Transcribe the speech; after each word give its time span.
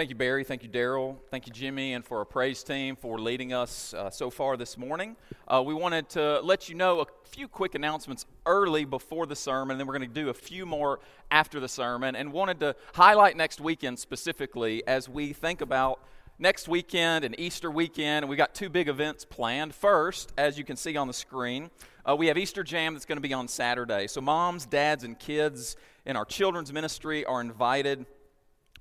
Thank 0.00 0.08
you, 0.08 0.16
Barry. 0.16 0.44
Thank 0.44 0.62
you, 0.62 0.68
Daryl. 0.70 1.18
Thank 1.30 1.46
you, 1.46 1.52
Jimmy, 1.52 1.92
and 1.92 2.02
for 2.02 2.16
our 2.16 2.24
praise 2.24 2.62
team 2.62 2.96
for 2.96 3.18
leading 3.18 3.52
us 3.52 3.92
uh, 3.92 4.08
so 4.08 4.30
far 4.30 4.56
this 4.56 4.78
morning. 4.78 5.14
Uh, 5.46 5.62
we 5.62 5.74
wanted 5.74 6.08
to 6.08 6.40
let 6.40 6.70
you 6.70 6.74
know 6.74 7.00
a 7.00 7.06
few 7.28 7.46
quick 7.46 7.74
announcements 7.74 8.24
early 8.46 8.86
before 8.86 9.26
the 9.26 9.36
sermon, 9.36 9.72
and 9.72 9.78
then 9.80 9.86
we're 9.86 9.98
going 9.98 10.08
to 10.08 10.14
do 10.14 10.30
a 10.30 10.34
few 10.34 10.64
more 10.64 11.00
after 11.30 11.60
the 11.60 11.68
sermon, 11.68 12.16
and 12.16 12.32
wanted 12.32 12.60
to 12.60 12.74
highlight 12.94 13.36
next 13.36 13.60
weekend 13.60 13.98
specifically 13.98 14.82
as 14.86 15.06
we 15.06 15.34
think 15.34 15.60
about 15.60 16.02
next 16.38 16.66
weekend 16.66 17.22
and 17.22 17.38
Easter 17.38 17.70
weekend, 17.70 18.24
and 18.24 18.30
we 18.30 18.36
got 18.36 18.54
two 18.54 18.70
big 18.70 18.88
events 18.88 19.26
planned. 19.26 19.74
First, 19.74 20.32
as 20.38 20.56
you 20.56 20.64
can 20.64 20.76
see 20.76 20.96
on 20.96 21.08
the 21.08 21.12
screen, 21.12 21.68
uh, 22.08 22.16
we 22.16 22.28
have 22.28 22.38
Easter 22.38 22.64
Jam 22.64 22.94
that's 22.94 23.04
going 23.04 23.18
to 23.18 23.28
be 23.28 23.34
on 23.34 23.48
Saturday. 23.48 24.06
So, 24.06 24.22
moms, 24.22 24.64
dads, 24.64 25.04
and 25.04 25.18
kids 25.18 25.76
in 26.06 26.16
our 26.16 26.24
children's 26.24 26.72
ministry 26.72 27.26
are 27.26 27.42
invited 27.42 28.06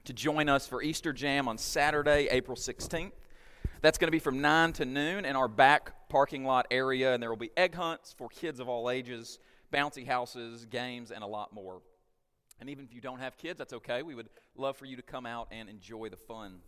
to 0.06 0.14
join 0.14 0.50
us 0.50 0.68
for 0.68 0.82
Easter 0.82 1.14
Jam 1.14 1.48
on 1.48 1.58
Saturday, 1.58 2.28
April 2.32 2.58
16th. 2.58 3.12
That's 3.82 3.98
going 3.98 4.08
to 4.08 4.12
be 4.12 4.20
from 4.20 4.42
9 4.42 4.74
to 4.74 4.86
noon 4.86 5.26
in 5.26 5.36
our 5.36 5.48
back 5.48 6.10
parking 6.10 6.44
lot 6.44 6.68
area, 6.72 7.14
and 7.14 7.22
there 7.22 7.30
will 7.30 7.38
be 7.38 7.52
egg 7.56 7.76
hunts 7.76 8.14
for 8.18 8.28
kids 8.30 8.60
of 8.60 8.68
all 8.68 8.90
ages, 8.90 9.40
bouncy 9.74 10.06
houses, 10.06 10.66
games, 10.66 11.12
and 11.12 11.24
a 11.24 11.28
lot 11.28 11.54
more. 11.54 11.82
And 12.60 12.70
even 12.70 12.84
if 12.84 12.94
you 12.94 13.02
don't 13.02 13.20
have 13.20 13.38
kids, 13.38 13.58
that's 13.58 13.74
okay. 13.74 14.02
We 14.02 14.16
would 14.16 14.30
love 14.56 14.76
for 14.76 14.86
you 14.86 14.96
to 14.98 15.02
come 15.02 15.26
out 15.26 15.48
and 15.52 15.70
enjoy 15.70 16.10
the 16.10 16.18
fun. 16.18 16.60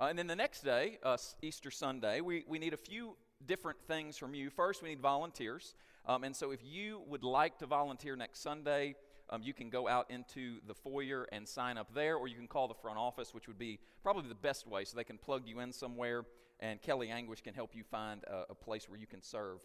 Uh, 0.00 0.06
and 0.06 0.18
then 0.18 0.26
the 0.26 0.36
next 0.36 0.62
day, 0.62 0.98
uh, 1.02 1.16
Easter 1.42 1.70
Sunday, 1.70 2.20
we, 2.20 2.44
we 2.46 2.58
need 2.58 2.74
a 2.74 2.78
few 2.78 3.16
different 3.46 3.78
things 3.86 4.16
from 4.16 4.34
you. 4.34 4.50
First, 4.50 4.82
we 4.82 4.90
need 4.90 5.00
volunteers. 5.00 5.74
Um, 6.06 6.24
and 6.24 6.34
so 6.34 6.50
if 6.50 6.60
you 6.62 7.02
would 7.06 7.24
like 7.24 7.58
to 7.58 7.66
volunteer 7.66 8.14
next 8.14 8.42
Sunday, 8.42 8.94
um, 9.30 9.42
you 9.42 9.52
can 9.52 9.68
go 9.68 9.88
out 9.88 10.10
into 10.10 10.58
the 10.66 10.74
foyer 10.74 11.26
and 11.32 11.46
sign 11.46 11.76
up 11.76 11.92
there, 11.94 12.16
or 12.16 12.28
you 12.28 12.36
can 12.36 12.48
call 12.48 12.68
the 12.68 12.74
front 12.74 12.98
office, 12.98 13.34
which 13.34 13.46
would 13.46 13.58
be 13.58 13.78
probably 14.02 14.28
the 14.28 14.34
best 14.34 14.66
way 14.66 14.84
so 14.84 14.96
they 14.96 15.04
can 15.04 15.18
plug 15.18 15.42
you 15.46 15.60
in 15.60 15.72
somewhere, 15.72 16.24
and 16.60 16.80
Kelly 16.80 17.10
Anguish 17.10 17.42
can 17.42 17.54
help 17.54 17.74
you 17.74 17.84
find 17.84 18.24
a, 18.24 18.50
a 18.50 18.54
place 18.54 18.88
where 18.88 18.98
you 18.98 19.06
can 19.06 19.22
serve. 19.22 19.58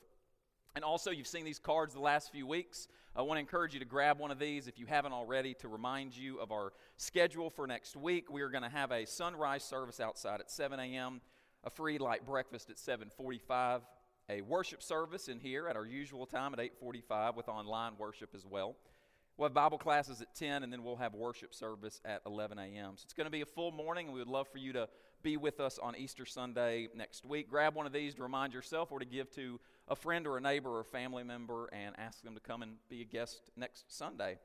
And 0.76 0.84
also, 0.84 1.12
you've 1.12 1.28
seen 1.28 1.46
these 1.46 1.60
cards 1.60 1.94
the 1.94 2.00
last 2.00 2.32
few 2.32 2.48
weeks. 2.48 2.88
I 3.16 3.22
want 3.22 3.38
to 3.38 3.42
encourage 3.42 3.76
you 3.76 3.80
to 3.80 3.86
grab 3.86 4.20
one 4.20 4.32
of 4.32 4.40
these 4.40 4.68
if 4.68 4.80
you 4.80 4.88
haven't 4.88 5.14
already 5.14 5.54
to 5.56 5.68
remind 5.68 6.18
you 6.18 6.40
of 6.40 6.52
our 6.52 6.74
schedule 6.98 7.52
for 7.52 7.68
next 7.68 7.96
week. 7.96 8.32
We 8.32 8.42
are 8.42 8.50
going 8.50 8.64
to 8.64 8.70
have 8.70 8.92
a 8.92 9.06
sunrise 9.06 9.64
service 9.64 10.00
outside 10.00 10.40
at 10.40 10.50
7 10.50 10.80
a.m., 10.80 11.22
a 11.64 11.70
free 11.70 12.00
light 12.00 12.26
breakfast 12.26 12.72
at 12.72 12.78
7:45, 12.78 13.82
a 14.30 14.42
worship 14.42 14.82
service 14.82 15.28
in 15.28 15.40
here 15.40 15.68
at 15.68 15.76
our 15.76 15.86
usual 15.86 16.26
time 16.26 16.54
at 16.54 16.60
8:45 16.60 17.36
with 17.36 17.48
online 17.50 17.94
worship 18.00 18.32
as 18.34 18.46
well. 18.46 18.76
We'll 19.36 19.48
have 19.48 19.56
Bible 19.56 19.80
classes 19.80 20.22
at 20.22 20.36
10, 20.36 20.62
and 20.62 20.72
then 20.72 20.84
we'll 20.84 20.98
have 20.98 21.16
worship 21.16 21.56
service 21.56 22.00
at 22.06 22.22
11 22.28 22.60
a.m. 22.60 22.94
So 22.98 23.02
it's 23.06 23.14
going 23.14 23.26
to 23.26 23.32
be 23.32 23.42
a 23.42 23.48
full 23.48 23.72
morning, 23.72 24.06
and 24.06 24.14
we 24.14 24.20
would 24.20 24.28
love 24.28 24.48
for 24.48 24.60
you 24.60 24.74
to 24.74 24.88
be 25.24 25.38
with 25.38 25.60
us 25.60 25.80
on 25.80 25.96
Easter 25.96 26.24
Sunday 26.24 26.88
next 26.96 27.26
week. 27.26 27.50
Grab 27.50 27.74
one 27.74 27.88
of 27.88 27.94
these 27.94 28.14
to 28.16 28.22
remind 28.22 28.54
yourself 28.54 28.92
or 28.92 29.00
to 29.00 29.06
give 29.06 29.32
to 29.32 29.60
a 29.88 29.96
friend 29.96 30.28
or 30.28 30.38
a 30.38 30.42
neighbor 30.42 30.70
or 30.70 30.82
a 30.82 30.86
family 30.86 31.24
member 31.24 31.68
and 31.74 31.96
ask 31.98 32.22
them 32.22 32.36
to 32.36 32.40
come 32.40 32.62
and 32.62 32.74
be 32.90 33.02
a 33.02 33.06
guest 33.06 33.50
next 33.58 33.86
Sunday. 33.88 34.38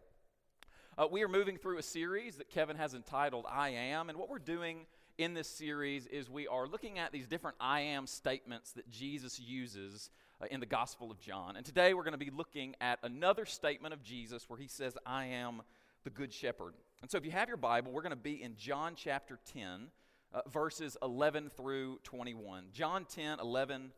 Uh, 0.97 1.06
we 1.11 1.23
are 1.23 1.28
moving 1.28 1.58
through 1.58 1.77
a 1.77 1.83
series 1.83 2.36
that 2.36 2.48
Kevin 2.48 2.77
has 2.77 2.95
entitled 2.95 3.45
I 3.47 3.69
Am, 3.69 4.08
and 4.08 4.19
what 4.19 4.30
we're 4.30 4.39
doing 4.39 4.86
in 5.19 5.34
this 5.34 5.48
series 5.48 6.06
is 6.06 6.30
we 6.30 6.48
are 6.48 6.67
looking 6.67 6.98
at 6.98 7.12
these 7.12 7.27
different 7.27 7.58
I 7.61 7.80
Am 7.80 8.06
statements 8.06 8.73
that 8.73 8.89
Jesus 8.89 9.39
uses 9.39 10.08
uh, 10.41 10.47
in 10.50 10.61
the 10.61 10.67
Gospel 10.67 11.11
of 11.11 11.19
John. 11.19 11.56
And 11.56 11.64
today 11.64 11.94
we're 11.94 12.05
going 12.05 12.12
to 12.12 12.19
be 12.19 12.31
looking 12.31 12.75
at 12.81 12.98
another 13.03 13.44
statement 13.44 13.94
of 13.94 14.03
Jesus 14.03 14.48
where 14.48 14.58
he 14.58 14.69
says, 14.69 14.97
I 15.05 15.27
am 15.27 15.62
the 16.05 16.11
Good 16.11 16.33
Shepherd. 16.33 16.75
And 17.03 17.11
so 17.11 17.19
if 17.19 17.25
you 17.25 17.30
have 17.30 17.48
your 17.48 17.56
Bible, 17.56 17.92
we're 17.92 18.03
going 18.03 18.11
to 18.11 18.17
be 18.17 18.42
in 18.42 18.56
John 18.56 18.95
chapter 18.97 19.39
10, 19.53 19.89
uh, 20.33 20.41
verses 20.48 20.97
11 21.03 21.50
through 21.56 21.98
21. 22.05 22.67
John 22.72 23.05
10, 23.05 23.41
11 23.41 23.92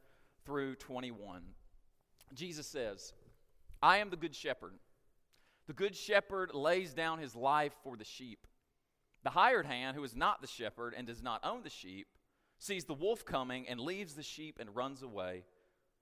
through 0.44 0.77
21. 0.77 1.42
Jesus 2.34 2.66
says, 2.66 3.12
I 3.82 3.98
am 3.98 4.10
the 4.10 4.16
Good 4.16 4.34
Shepherd. 4.34 4.75
The 5.66 5.72
Good 5.72 5.97
Shepherd 5.97 6.54
lays 6.54 6.94
down 6.94 7.19
his 7.19 7.36
life 7.36 7.72
for 7.82 7.97
the 7.97 8.04
sheep. 8.04 8.47
The 9.22 9.31
hired 9.31 9.66
hand, 9.66 9.97
who 9.97 10.04
is 10.04 10.16
not 10.16 10.41
the 10.41 10.47
shepherd 10.47 10.94
and 10.97 11.06
does 11.06 11.22
not 11.22 11.41
own 11.44 11.62
the 11.62 11.70
sheep, 11.70 12.06
sees 12.59 12.84
the 12.84 12.94
wolf 12.94 13.25
coming 13.25 13.69
and 13.69 13.81
leaves 13.81 14.15
the 14.15 14.22
sheep 14.22 14.59
and 14.59 14.75
runs 14.75 15.03
away 15.03 15.44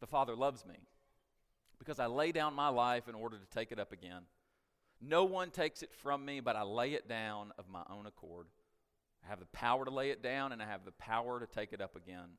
the 0.00 0.06
Father 0.06 0.34
loves 0.34 0.64
me 0.66 0.76
because 1.78 1.98
I 1.98 2.06
lay 2.06 2.32
down 2.32 2.54
my 2.54 2.68
life 2.68 3.08
in 3.08 3.14
order 3.14 3.38
to 3.38 3.46
take 3.46 3.72
it 3.72 3.78
up 3.78 3.92
again. 3.92 4.22
No 5.00 5.24
one 5.24 5.50
takes 5.50 5.82
it 5.82 5.92
from 6.02 6.24
me, 6.24 6.40
but 6.40 6.56
I 6.56 6.62
lay 6.62 6.94
it 6.94 7.08
down 7.08 7.52
of 7.58 7.68
my 7.68 7.82
own 7.88 8.06
accord. 8.06 8.46
I 9.24 9.28
have 9.28 9.38
the 9.38 9.46
power 9.46 9.84
to 9.84 9.90
lay 9.90 10.10
it 10.10 10.22
down, 10.22 10.52
and 10.52 10.62
I 10.62 10.66
have 10.66 10.84
the 10.84 10.92
power 10.92 11.38
to 11.38 11.46
take 11.46 11.72
it 11.72 11.80
up 11.80 11.94
again. 11.96 12.36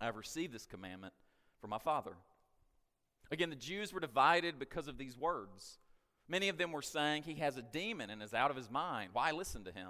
I 0.00 0.06
have 0.06 0.16
received 0.16 0.52
this 0.52 0.66
commandment 0.66 1.14
from 1.60 1.70
my 1.70 1.78
Father. 1.78 2.12
Again, 3.30 3.50
the 3.50 3.56
Jews 3.56 3.92
were 3.92 4.00
divided 4.00 4.58
because 4.58 4.88
of 4.88 4.98
these 4.98 5.16
words. 5.16 5.78
Many 6.28 6.48
of 6.48 6.58
them 6.58 6.72
were 6.72 6.82
saying 6.82 7.22
he 7.22 7.36
has 7.36 7.56
a 7.56 7.62
demon 7.62 8.10
and 8.10 8.22
is 8.22 8.34
out 8.34 8.50
of 8.50 8.56
his 8.56 8.70
mind. 8.70 9.10
Why 9.12 9.30
listen 9.32 9.64
to 9.64 9.72
him? 9.72 9.88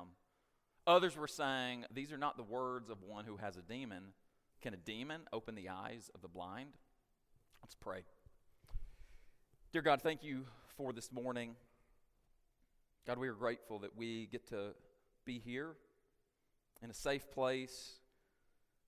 Others 0.86 1.16
were 1.16 1.28
saying 1.28 1.84
these 1.92 2.12
are 2.12 2.18
not 2.18 2.36
the 2.36 2.42
words 2.42 2.90
of 2.90 3.02
one 3.02 3.24
who 3.24 3.36
has 3.36 3.56
a 3.56 3.62
demon. 3.62 4.12
Can 4.62 4.74
a 4.74 4.76
demon 4.76 5.22
open 5.32 5.56
the 5.56 5.70
eyes 5.70 6.08
of 6.14 6.22
the 6.22 6.28
blind? 6.28 6.70
Let's 7.64 7.74
pray. 7.74 8.04
Dear 9.72 9.82
God, 9.82 10.00
thank 10.00 10.22
you 10.22 10.44
for 10.76 10.92
this 10.92 11.10
morning. 11.10 11.56
God, 13.04 13.18
we 13.18 13.26
are 13.26 13.34
grateful 13.34 13.80
that 13.80 13.96
we 13.96 14.28
get 14.30 14.46
to 14.50 14.74
be 15.24 15.40
here 15.40 15.72
in 16.80 16.90
a 16.90 16.94
safe 16.94 17.28
place 17.32 17.94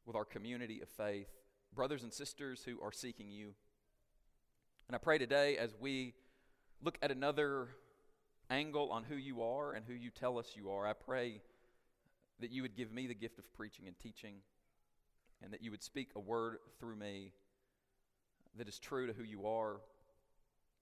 with 0.06 0.14
our 0.14 0.24
community 0.24 0.80
of 0.80 0.88
faith, 0.90 1.26
brothers 1.74 2.04
and 2.04 2.12
sisters 2.12 2.62
who 2.64 2.80
are 2.80 2.92
seeking 2.92 3.32
you. 3.32 3.48
And 4.86 4.94
I 4.94 4.98
pray 4.98 5.18
today 5.18 5.58
as 5.58 5.74
we 5.80 6.14
look 6.84 6.98
at 7.02 7.10
another 7.10 7.70
angle 8.48 8.92
on 8.92 9.02
who 9.02 9.16
you 9.16 9.42
are 9.42 9.72
and 9.72 9.84
who 9.84 9.94
you 9.94 10.10
tell 10.10 10.38
us 10.38 10.52
you 10.54 10.70
are, 10.70 10.86
I 10.86 10.92
pray 10.92 11.40
that 12.38 12.52
you 12.52 12.62
would 12.62 12.76
give 12.76 12.92
me 12.92 13.08
the 13.08 13.14
gift 13.14 13.40
of 13.40 13.52
preaching 13.54 13.88
and 13.88 13.98
teaching 13.98 14.34
and 15.44 15.52
that 15.52 15.62
you 15.62 15.70
would 15.70 15.82
speak 15.82 16.08
a 16.16 16.20
word 16.20 16.56
through 16.80 16.96
me 16.96 17.32
that 18.56 18.66
is 18.66 18.78
true 18.78 19.06
to 19.06 19.12
who 19.12 19.22
you 19.22 19.46
are, 19.46 19.76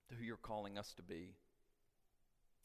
to 0.09 0.15
who 0.15 0.25
you're 0.25 0.37
calling 0.37 0.79
us 0.79 0.95
to 0.95 1.03
be. 1.03 1.35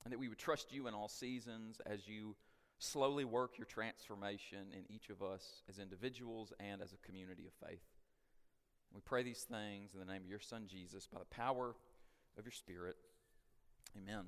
And 0.03 0.13
that 0.13 0.19
we 0.19 0.30
would 0.30 0.38
trust 0.38 0.72
you 0.72 0.88
in 0.88 0.94
all 0.94 1.08
seasons 1.08 1.81
as 1.85 2.08
you 2.08 2.35
slowly 2.80 3.25
work 3.25 3.58
your 3.58 3.66
transformation 3.66 4.68
in 4.72 4.84
each 4.94 5.09
of 5.09 5.24
us 5.24 5.63
as 5.68 5.80
individuals 5.80 6.53
and 6.59 6.81
as 6.81 6.94
a 6.94 6.97
community 6.97 7.47
of 7.47 7.68
faith. 7.68 7.81
We 8.94 9.02
pray 9.02 9.24
these 9.24 9.41
things 9.44 9.94
in 9.94 10.00
the 10.00 10.06
name 10.06 10.22
of 10.24 10.29
your 10.29 10.40
Son, 10.40 10.66
Jesus, 10.68 11.08
by 11.12 11.19
the 11.19 11.25
power 11.25 11.75
of 12.38 12.46
your 12.46 12.52
Spirit. 12.52 12.96
Amen. 13.97 14.25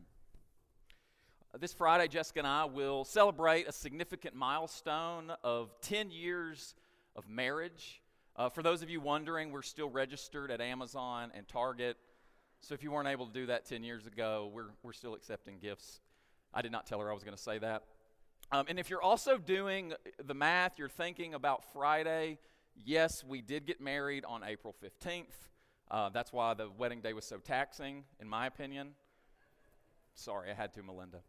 Uh, 1.53 1.57
this 1.59 1.73
Friday, 1.73 2.07
Jessica 2.07 2.39
and 2.39 2.47
I 2.47 2.65
will 2.65 3.05
celebrate 3.05 3.67
a 3.67 3.71
significant 3.71 4.35
milestone 4.35 5.31
of 5.43 5.69
10 5.81 6.11
years 6.11 6.75
of 7.15 7.27
marriage. 7.27 8.01
Uh, 8.35 8.49
for 8.49 8.63
those 8.63 8.81
of 8.81 8.89
you 8.89 9.01
wondering, 9.01 9.51
we're 9.51 9.61
still 9.61 9.89
registered 9.89 10.51
at 10.51 10.61
Amazon 10.61 11.31
and 11.35 11.47
Target. 11.47 11.97
So 12.61 12.73
if 12.73 12.83
you 12.83 12.91
weren't 12.91 13.07
able 13.07 13.25
to 13.25 13.33
do 13.33 13.45
that 13.47 13.65
10 13.65 13.83
years 13.83 14.05
ago, 14.05 14.49
we're, 14.53 14.71
we're 14.83 14.93
still 14.93 15.13
accepting 15.13 15.59
gifts. 15.59 16.01
I 16.53 16.61
did 16.61 16.71
not 16.71 16.85
tell 16.85 16.99
her 16.99 17.09
I 17.09 17.13
was 17.13 17.23
going 17.23 17.35
to 17.35 17.41
say 17.41 17.57
that. 17.59 17.83
Um, 18.51 18.65
and 18.67 18.79
if 18.79 18.89
you're 18.89 19.01
also 19.01 19.37
doing 19.37 19.93
the 20.23 20.33
math, 20.33 20.79
you're 20.79 20.89
thinking 20.89 21.33
about 21.33 21.63
Friday. 21.71 22.39
Yes, 22.75 23.23
we 23.23 23.41
did 23.41 23.65
get 23.65 23.79
married 23.79 24.25
on 24.25 24.43
April 24.43 24.75
15th. 24.83 25.25
Uh, 25.91 26.09
that's 26.09 26.33
why 26.33 26.53
the 26.53 26.69
wedding 26.77 27.01
day 27.01 27.13
was 27.13 27.25
so 27.25 27.37
taxing, 27.37 28.03
in 28.19 28.27
my 28.27 28.47
opinion. 28.47 28.89
Sorry, 30.13 30.49
I 30.49 30.53
had 30.53 30.73
to, 30.73 30.83
Melinda. 30.83 31.19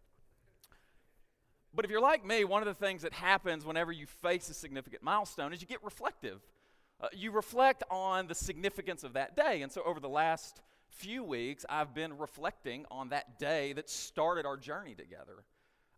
But 1.75 1.85
if 1.85 1.91
you're 1.91 2.01
like 2.01 2.25
me, 2.25 2.45
one 2.45 2.63
of 2.63 2.67
the 2.67 2.75
things 2.75 3.03
that 3.03 3.13
happens 3.13 3.65
whenever 3.65 3.93
you 3.93 4.07
face 4.07 4.49
a 4.49 4.55
significant 4.55 5.03
milestone 5.03 5.53
is 5.53 5.61
you 5.61 5.69
get 5.69 5.83
reflective. 5.85 6.41
Uh, 7.01 7.09
you 7.13 7.31
reflect 7.31 7.83
on 7.91 8.27
the 8.27 8.35
significance 8.35 9.05
of 9.05 9.13
that 9.15 9.37
day. 9.37 9.63
And 9.63 9.71
so 9.71 9.83
over 9.85 10.01
the 10.01 10.09
last 10.09 10.61
few 10.91 11.23
weeks, 11.23 11.65
I've 11.69 11.95
been 11.95 12.19
reflecting 12.19 12.85
on 12.91 13.11
that 13.11 13.39
day 13.39 13.73
that 13.75 13.89
started 13.89 14.45
our 14.45 14.57
journey 14.57 14.95
together. 14.95 15.45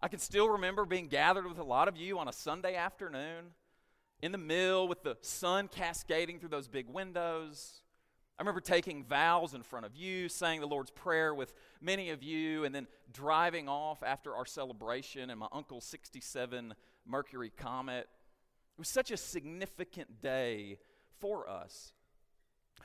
I 0.01 0.09
can 0.09 0.19
still 0.19 0.49
remember 0.51 0.85
being 0.85 1.09
gathered 1.09 1.47
with 1.47 1.59
a 1.59 1.65
lot 1.65 1.89
of 1.89 1.97
you 1.97 2.19
on 2.19 2.29
a 2.29 2.33
Sunday 2.33 2.77
afternoon 2.77 3.53
in 4.21 4.33
the 4.33 4.39
mill 4.39 4.87
with 4.87 5.03
the 5.03 5.17
sun 5.21 5.69
cascading 5.69 6.39
through 6.39 6.51
those 6.51 6.69
big 6.69 6.89
windows. 6.89 7.83
I 8.39 8.43
remember 8.43 8.61
taking 8.61 9.05
vows 9.05 9.55
in 9.55 9.63
front 9.63 9.87
of 9.87 9.95
you, 9.95 10.29
saying 10.29 10.61
the 10.61 10.67
Lord's 10.67 10.91
Prayer 10.91 11.35
with 11.35 11.53
many 11.81 12.11
of 12.11 12.23
you, 12.23 12.65
and 12.65 12.75
then 12.75 12.87
driving 13.13 13.69
off 13.69 14.03
after 14.03 14.35
our 14.35 14.47
celebration 14.47 15.31
in 15.31 15.39
my 15.39 15.49
uncle's 15.53 15.85
67 15.85 16.75
Mercury 17.07 17.53
Comet. 17.57 18.09
It 18.09 18.79
was 18.79 18.89
such 18.89 19.11
a 19.11 19.17
significant 19.17 20.21
day 20.23 20.79
for 21.21 21.49
us. 21.49 21.93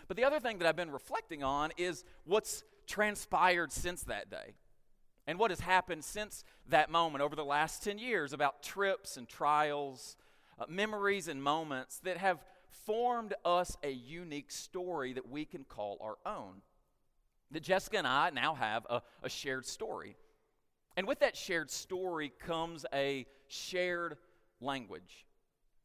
But 0.08 0.18
the 0.18 0.26
other 0.26 0.40
thing 0.40 0.60
that 0.60 0.68
I've 0.68 0.76
been 0.76 0.92
reflecting 0.92 1.44
on 1.44 1.72
is 1.78 2.04
what's 2.26 2.64
transpired 2.86 3.72
since 3.72 4.04
that 4.04 4.30
day 4.30 4.56
and 5.26 5.38
what 5.38 5.52
has 5.52 5.60
happened 5.60 6.04
since 6.04 6.44
that 6.70 6.90
moment 6.90 7.22
over 7.22 7.36
the 7.36 7.46
last 7.46 7.84
10 7.84 8.00
years 8.00 8.32
about 8.32 8.64
trips 8.64 9.18
and 9.18 9.28
trials, 9.28 10.16
uh, 10.60 10.66
memories 10.70 11.28
and 11.28 11.44
moments 11.44 12.00
that 12.00 12.18
have 12.18 12.44
formed 12.88 13.36
us 13.46 13.78
a 13.84 13.92
unique 13.92 14.50
story 14.50 15.14
that 15.14 15.30
we 15.30 15.46
can 15.46 15.66
call 15.66 16.00
our 16.02 16.18
own. 16.26 16.62
That 17.52 17.62
Jessica 17.62 17.98
and 17.98 18.08
I 18.08 18.32
now 18.32 18.56
have 18.56 18.88
a, 18.90 19.02
a 19.22 19.30
shared 19.30 19.66
story. 19.66 20.16
And 20.96 21.06
with 21.06 21.20
that 21.20 21.38
shared 21.38 21.70
story 21.70 22.32
comes 22.40 22.86
a 22.94 23.28
shared 23.48 24.18
language. 24.62 25.26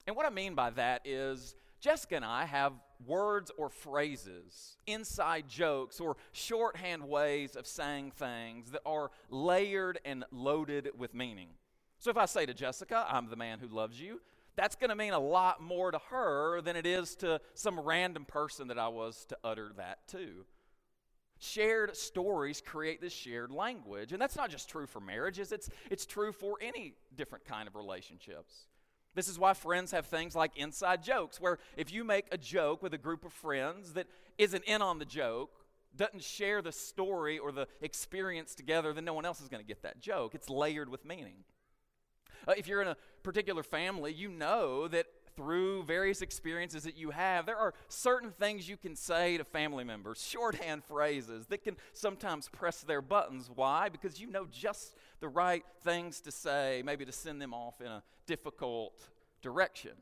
And 0.06 0.16
what 0.16 0.26
I 0.26 0.30
mean 0.30 0.54
by 0.54 0.70
that 0.70 1.02
is 1.04 1.54
Jessica 1.80 2.16
and 2.16 2.24
I 2.24 2.44
have 2.44 2.72
words 3.04 3.50
or 3.58 3.68
phrases, 3.68 4.76
inside 4.86 5.48
jokes, 5.48 5.98
or 5.98 6.16
shorthand 6.30 7.08
ways 7.08 7.56
of 7.56 7.66
saying 7.66 8.12
things 8.12 8.70
that 8.70 8.82
are 8.86 9.10
layered 9.28 9.98
and 10.04 10.24
loaded 10.30 10.88
with 10.96 11.12
meaning. 11.14 11.48
So 11.98 12.10
if 12.10 12.16
I 12.16 12.26
say 12.26 12.46
to 12.46 12.54
Jessica, 12.54 13.04
I'm 13.08 13.28
the 13.28 13.36
man 13.36 13.58
who 13.58 13.66
loves 13.66 14.00
you, 14.00 14.20
that's 14.56 14.76
going 14.76 14.90
to 14.90 14.96
mean 14.96 15.12
a 15.12 15.18
lot 15.18 15.62
more 15.62 15.90
to 15.90 15.98
her 16.10 16.60
than 16.60 16.76
it 16.76 16.86
is 16.86 17.14
to 17.16 17.40
some 17.54 17.80
random 17.80 18.24
person 18.24 18.68
that 18.68 18.78
I 18.78 18.88
was 18.88 19.24
to 19.30 19.38
utter 19.42 19.72
that 19.76 20.06
to. 20.08 20.44
Shared 21.38 21.96
stories 21.96 22.60
create 22.60 23.00
this 23.00 23.12
shared 23.12 23.50
language. 23.50 24.12
And 24.12 24.20
that's 24.20 24.36
not 24.36 24.50
just 24.50 24.68
true 24.68 24.86
for 24.86 25.00
marriages, 25.00 25.52
it's, 25.52 25.68
it's 25.90 26.06
true 26.06 26.32
for 26.32 26.56
any 26.60 26.94
different 27.16 27.44
kind 27.44 27.66
of 27.66 27.74
relationships. 27.74 28.66
This 29.14 29.28
is 29.28 29.38
why 29.38 29.52
friends 29.52 29.90
have 29.90 30.06
things 30.06 30.34
like 30.34 30.56
inside 30.56 31.02
jokes, 31.02 31.40
where 31.40 31.58
if 31.76 31.92
you 31.92 32.02
make 32.02 32.26
a 32.32 32.38
joke 32.38 32.82
with 32.82 32.94
a 32.94 32.98
group 32.98 33.24
of 33.24 33.32
friends 33.32 33.92
that 33.92 34.06
isn't 34.38 34.64
in 34.64 34.80
on 34.80 34.98
the 34.98 35.04
joke, 35.04 35.50
doesn't 35.94 36.22
share 36.22 36.62
the 36.62 36.72
story 36.72 37.38
or 37.38 37.52
the 37.52 37.68
experience 37.82 38.54
together, 38.54 38.94
then 38.94 39.04
no 39.04 39.12
one 39.12 39.26
else 39.26 39.40
is 39.40 39.48
going 39.48 39.62
to 39.62 39.66
get 39.66 39.82
that 39.82 40.00
joke. 40.00 40.34
It's 40.34 40.48
layered 40.48 40.88
with 40.88 41.04
meaning. 41.04 41.44
Uh, 42.46 42.54
if 42.56 42.66
you're 42.66 42.82
in 42.82 42.88
a 42.88 42.96
particular 43.22 43.62
family, 43.62 44.12
you 44.12 44.28
know 44.28 44.88
that 44.88 45.06
through 45.36 45.82
various 45.84 46.22
experiences 46.22 46.82
that 46.84 46.96
you 46.96 47.10
have, 47.10 47.46
there 47.46 47.56
are 47.56 47.74
certain 47.88 48.30
things 48.30 48.68
you 48.68 48.76
can 48.76 48.94
say 48.94 49.38
to 49.38 49.44
family 49.44 49.84
members, 49.84 50.22
shorthand 50.28 50.84
phrases 50.84 51.46
that 51.46 51.62
can 51.62 51.76
sometimes 51.92 52.48
press 52.48 52.82
their 52.82 53.00
buttons. 53.00 53.50
Why? 53.54 53.88
Because 53.88 54.20
you 54.20 54.30
know 54.30 54.46
just 54.50 54.96
the 55.20 55.28
right 55.28 55.64
things 55.82 56.20
to 56.20 56.30
say, 56.30 56.82
maybe 56.84 57.04
to 57.04 57.12
send 57.12 57.40
them 57.40 57.54
off 57.54 57.80
in 57.80 57.86
a 57.86 58.02
difficult 58.26 59.08
direction. 59.40 59.92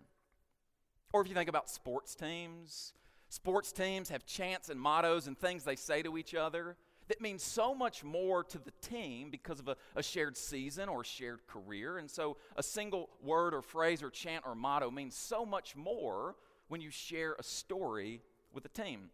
Or 1.13 1.21
if 1.21 1.29
you 1.29 1.35
think 1.35 1.49
about 1.49 1.69
sports 1.69 2.15
teams, 2.15 2.95
sports 3.29 3.73
teams 3.73 4.11
have 4.11 4.27
chants 4.27 4.69
and 4.69 4.81
mottos 4.81 5.27
and 5.27 5.39
things 5.39 5.65
they 5.65 5.77
say 5.77 6.03
to 6.03 6.17
each 6.17 6.35
other 6.35 6.77
that 7.11 7.21
means 7.21 7.43
so 7.43 7.75
much 7.75 8.05
more 8.05 8.45
to 8.45 8.59
the 8.59 8.71
team 8.83 9.31
because 9.31 9.59
of 9.59 9.67
a, 9.67 9.77
a, 9.97 10.03
shared 10.03 10.37
season 10.37 10.89
or 10.89 11.03
shared 11.03 11.45
career. 11.49 11.99
And 11.99 12.09
so 12.09 12.37
a 12.55 12.63
single 12.63 13.11
word 13.21 13.53
or 13.53 13.63
phrase 13.63 14.01
or 14.01 14.11
chant 14.11 14.45
or 14.47 14.55
motto 14.55 14.93
means 14.93 15.17
so 15.17 15.45
much 15.45 15.75
more 15.75 16.37
when 16.69 16.81
you 16.81 16.89
share 16.89 17.35
a 17.37 17.43
story 17.43 18.23
with 18.55 18.65
a 18.65 18.69
team. 18.69 19.11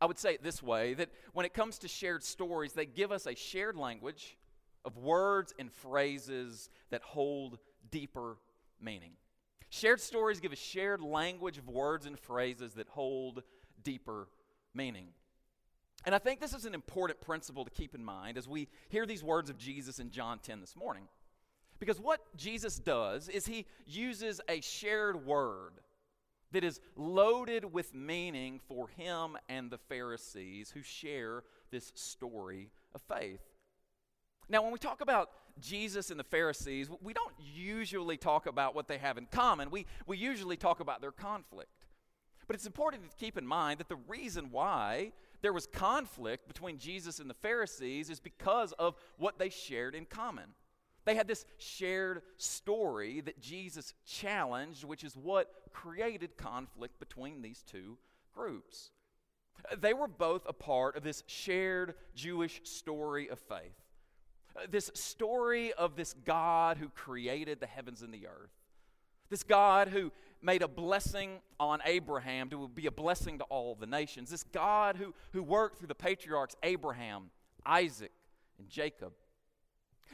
I 0.00 0.06
would 0.06 0.18
say 0.18 0.32
it 0.32 0.42
this 0.42 0.62
way 0.62 0.94
that 0.94 1.10
when 1.34 1.44
it 1.44 1.52
comes 1.52 1.78
to 1.80 1.88
shared 1.88 2.24
stories, 2.24 2.72
they 2.72 2.86
give 2.86 3.12
us 3.12 3.26
a 3.26 3.34
shared 3.34 3.76
language 3.76 4.38
of 4.82 4.96
words 4.96 5.52
and 5.58 5.70
phrases 5.70 6.70
that 6.88 7.02
hold 7.02 7.58
deeper 7.90 8.38
meaning. 8.80 9.12
Shared 9.68 10.00
stories 10.00 10.40
give 10.40 10.52
a 10.52 10.56
shared 10.56 11.02
language 11.02 11.58
of 11.58 11.68
words 11.68 12.06
and 12.06 12.18
phrases 12.18 12.72
that 12.72 12.88
hold 12.88 13.42
deeper 13.82 14.28
meaning. 14.72 15.08
And 16.04 16.14
I 16.14 16.18
think 16.18 16.40
this 16.40 16.54
is 16.54 16.64
an 16.64 16.74
important 16.74 17.20
principle 17.20 17.64
to 17.64 17.70
keep 17.70 17.94
in 17.94 18.04
mind 18.04 18.38
as 18.38 18.48
we 18.48 18.68
hear 18.88 19.06
these 19.06 19.24
words 19.24 19.50
of 19.50 19.58
Jesus 19.58 19.98
in 19.98 20.10
John 20.10 20.38
10 20.38 20.60
this 20.60 20.76
morning. 20.76 21.08
Because 21.78 22.00
what 22.00 22.20
Jesus 22.36 22.78
does 22.78 23.28
is 23.28 23.46
he 23.46 23.66
uses 23.86 24.40
a 24.48 24.60
shared 24.60 25.26
word 25.26 25.72
that 26.52 26.64
is 26.64 26.80
loaded 26.96 27.72
with 27.72 27.94
meaning 27.94 28.60
for 28.68 28.88
him 28.88 29.36
and 29.48 29.70
the 29.70 29.78
Pharisees 29.78 30.70
who 30.70 30.82
share 30.82 31.42
this 31.70 31.92
story 31.94 32.70
of 32.94 33.02
faith. 33.02 33.40
Now, 34.48 34.62
when 34.62 34.72
we 34.72 34.78
talk 34.78 35.00
about 35.00 35.30
Jesus 35.60 36.10
and 36.10 36.20
the 36.20 36.24
Pharisees, 36.24 36.88
we 37.02 37.12
don't 37.12 37.34
usually 37.38 38.16
talk 38.16 38.46
about 38.46 38.74
what 38.74 38.86
they 38.88 38.98
have 38.98 39.18
in 39.18 39.26
common. 39.26 39.70
We, 39.70 39.86
we 40.06 40.16
usually 40.16 40.56
talk 40.56 40.80
about 40.80 41.00
their 41.00 41.12
conflict. 41.12 41.70
But 42.46 42.54
it's 42.54 42.66
important 42.66 43.10
to 43.10 43.16
keep 43.16 43.36
in 43.36 43.46
mind 43.46 43.80
that 43.80 43.88
the 43.88 43.96
reason 44.08 44.50
why 44.52 45.12
there 45.42 45.52
was 45.52 45.66
conflict 45.66 46.48
between 46.48 46.78
Jesus 46.78 47.18
and 47.18 47.28
the 47.28 47.34
Pharisees 47.34 48.10
is 48.10 48.20
because 48.20 48.72
of 48.72 48.96
what 49.16 49.38
they 49.38 49.48
shared 49.48 49.94
in 49.94 50.04
common. 50.04 50.54
They 51.04 51.14
had 51.14 51.28
this 51.28 51.44
shared 51.58 52.22
story 52.36 53.20
that 53.20 53.40
Jesus 53.40 53.94
challenged, 54.04 54.84
which 54.84 55.04
is 55.04 55.16
what 55.16 55.52
created 55.72 56.36
conflict 56.36 56.98
between 56.98 57.42
these 57.42 57.62
two 57.62 57.96
groups. 58.34 58.90
They 59.78 59.94
were 59.94 60.08
both 60.08 60.42
a 60.48 60.52
part 60.52 60.96
of 60.96 61.04
this 61.04 61.22
shared 61.26 61.94
Jewish 62.14 62.60
story 62.64 63.28
of 63.28 63.38
faith. 63.38 63.76
This 64.68 64.90
story 64.94 65.72
of 65.74 65.96
this 65.96 66.14
God 66.24 66.78
who 66.78 66.88
created 66.88 67.60
the 67.60 67.66
heavens 67.66 68.02
and 68.02 68.12
the 68.12 68.26
earth. 68.26 68.55
This 69.28 69.42
God 69.42 69.88
who 69.88 70.12
made 70.42 70.62
a 70.62 70.68
blessing 70.68 71.40
on 71.58 71.80
Abraham 71.84 72.48
to 72.50 72.68
be 72.68 72.86
a 72.86 72.90
blessing 72.90 73.38
to 73.38 73.44
all 73.44 73.74
the 73.74 73.86
nations. 73.86 74.30
This 74.30 74.44
God 74.44 74.96
who, 74.96 75.14
who 75.32 75.42
worked 75.42 75.78
through 75.78 75.88
the 75.88 75.94
patriarchs 75.94 76.56
Abraham, 76.62 77.30
Isaac, 77.64 78.12
and 78.58 78.68
Jacob. 78.68 79.12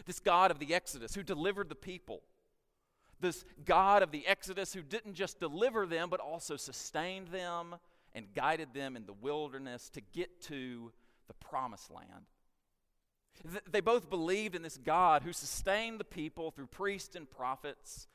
This 0.07 0.21
God 0.21 0.51
of 0.51 0.59
the 0.59 0.75
Exodus 0.75 1.15
who 1.15 1.23
delivered 1.23 1.69
the 1.69 1.75
people. 1.75 2.23
This 3.21 3.45
God 3.65 4.03
of 4.03 4.11
the 4.11 4.27
Exodus 4.27 4.73
who 4.73 4.83
didn't 4.83 5.15
just 5.15 5.39
deliver 5.39 5.87
them, 5.87 6.09
but 6.09 6.19
also 6.19 6.57
sustained 6.57 7.29
them 7.29 7.77
and 8.15 8.27
guided 8.35 8.75
them 8.75 8.97
in 8.97 9.07
the 9.07 9.13
wilderness 9.13 9.89
to 9.91 10.01
get 10.01 10.41
to 10.43 10.93
the 11.29 11.35
promised 11.35 11.91
land. 11.91 12.27
They 13.71 13.81
both 13.81 14.11
believed 14.11 14.55
in 14.55 14.63
this 14.63 14.77
God 14.77 15.23
who 15.23 15.33
sustained 15.33 16.01
the 16.01 16.05
people 16.05 16.51
through 16.51 16.67
priests 16.67 17.17
and 17.17 17.31
prophets 17.31 18.07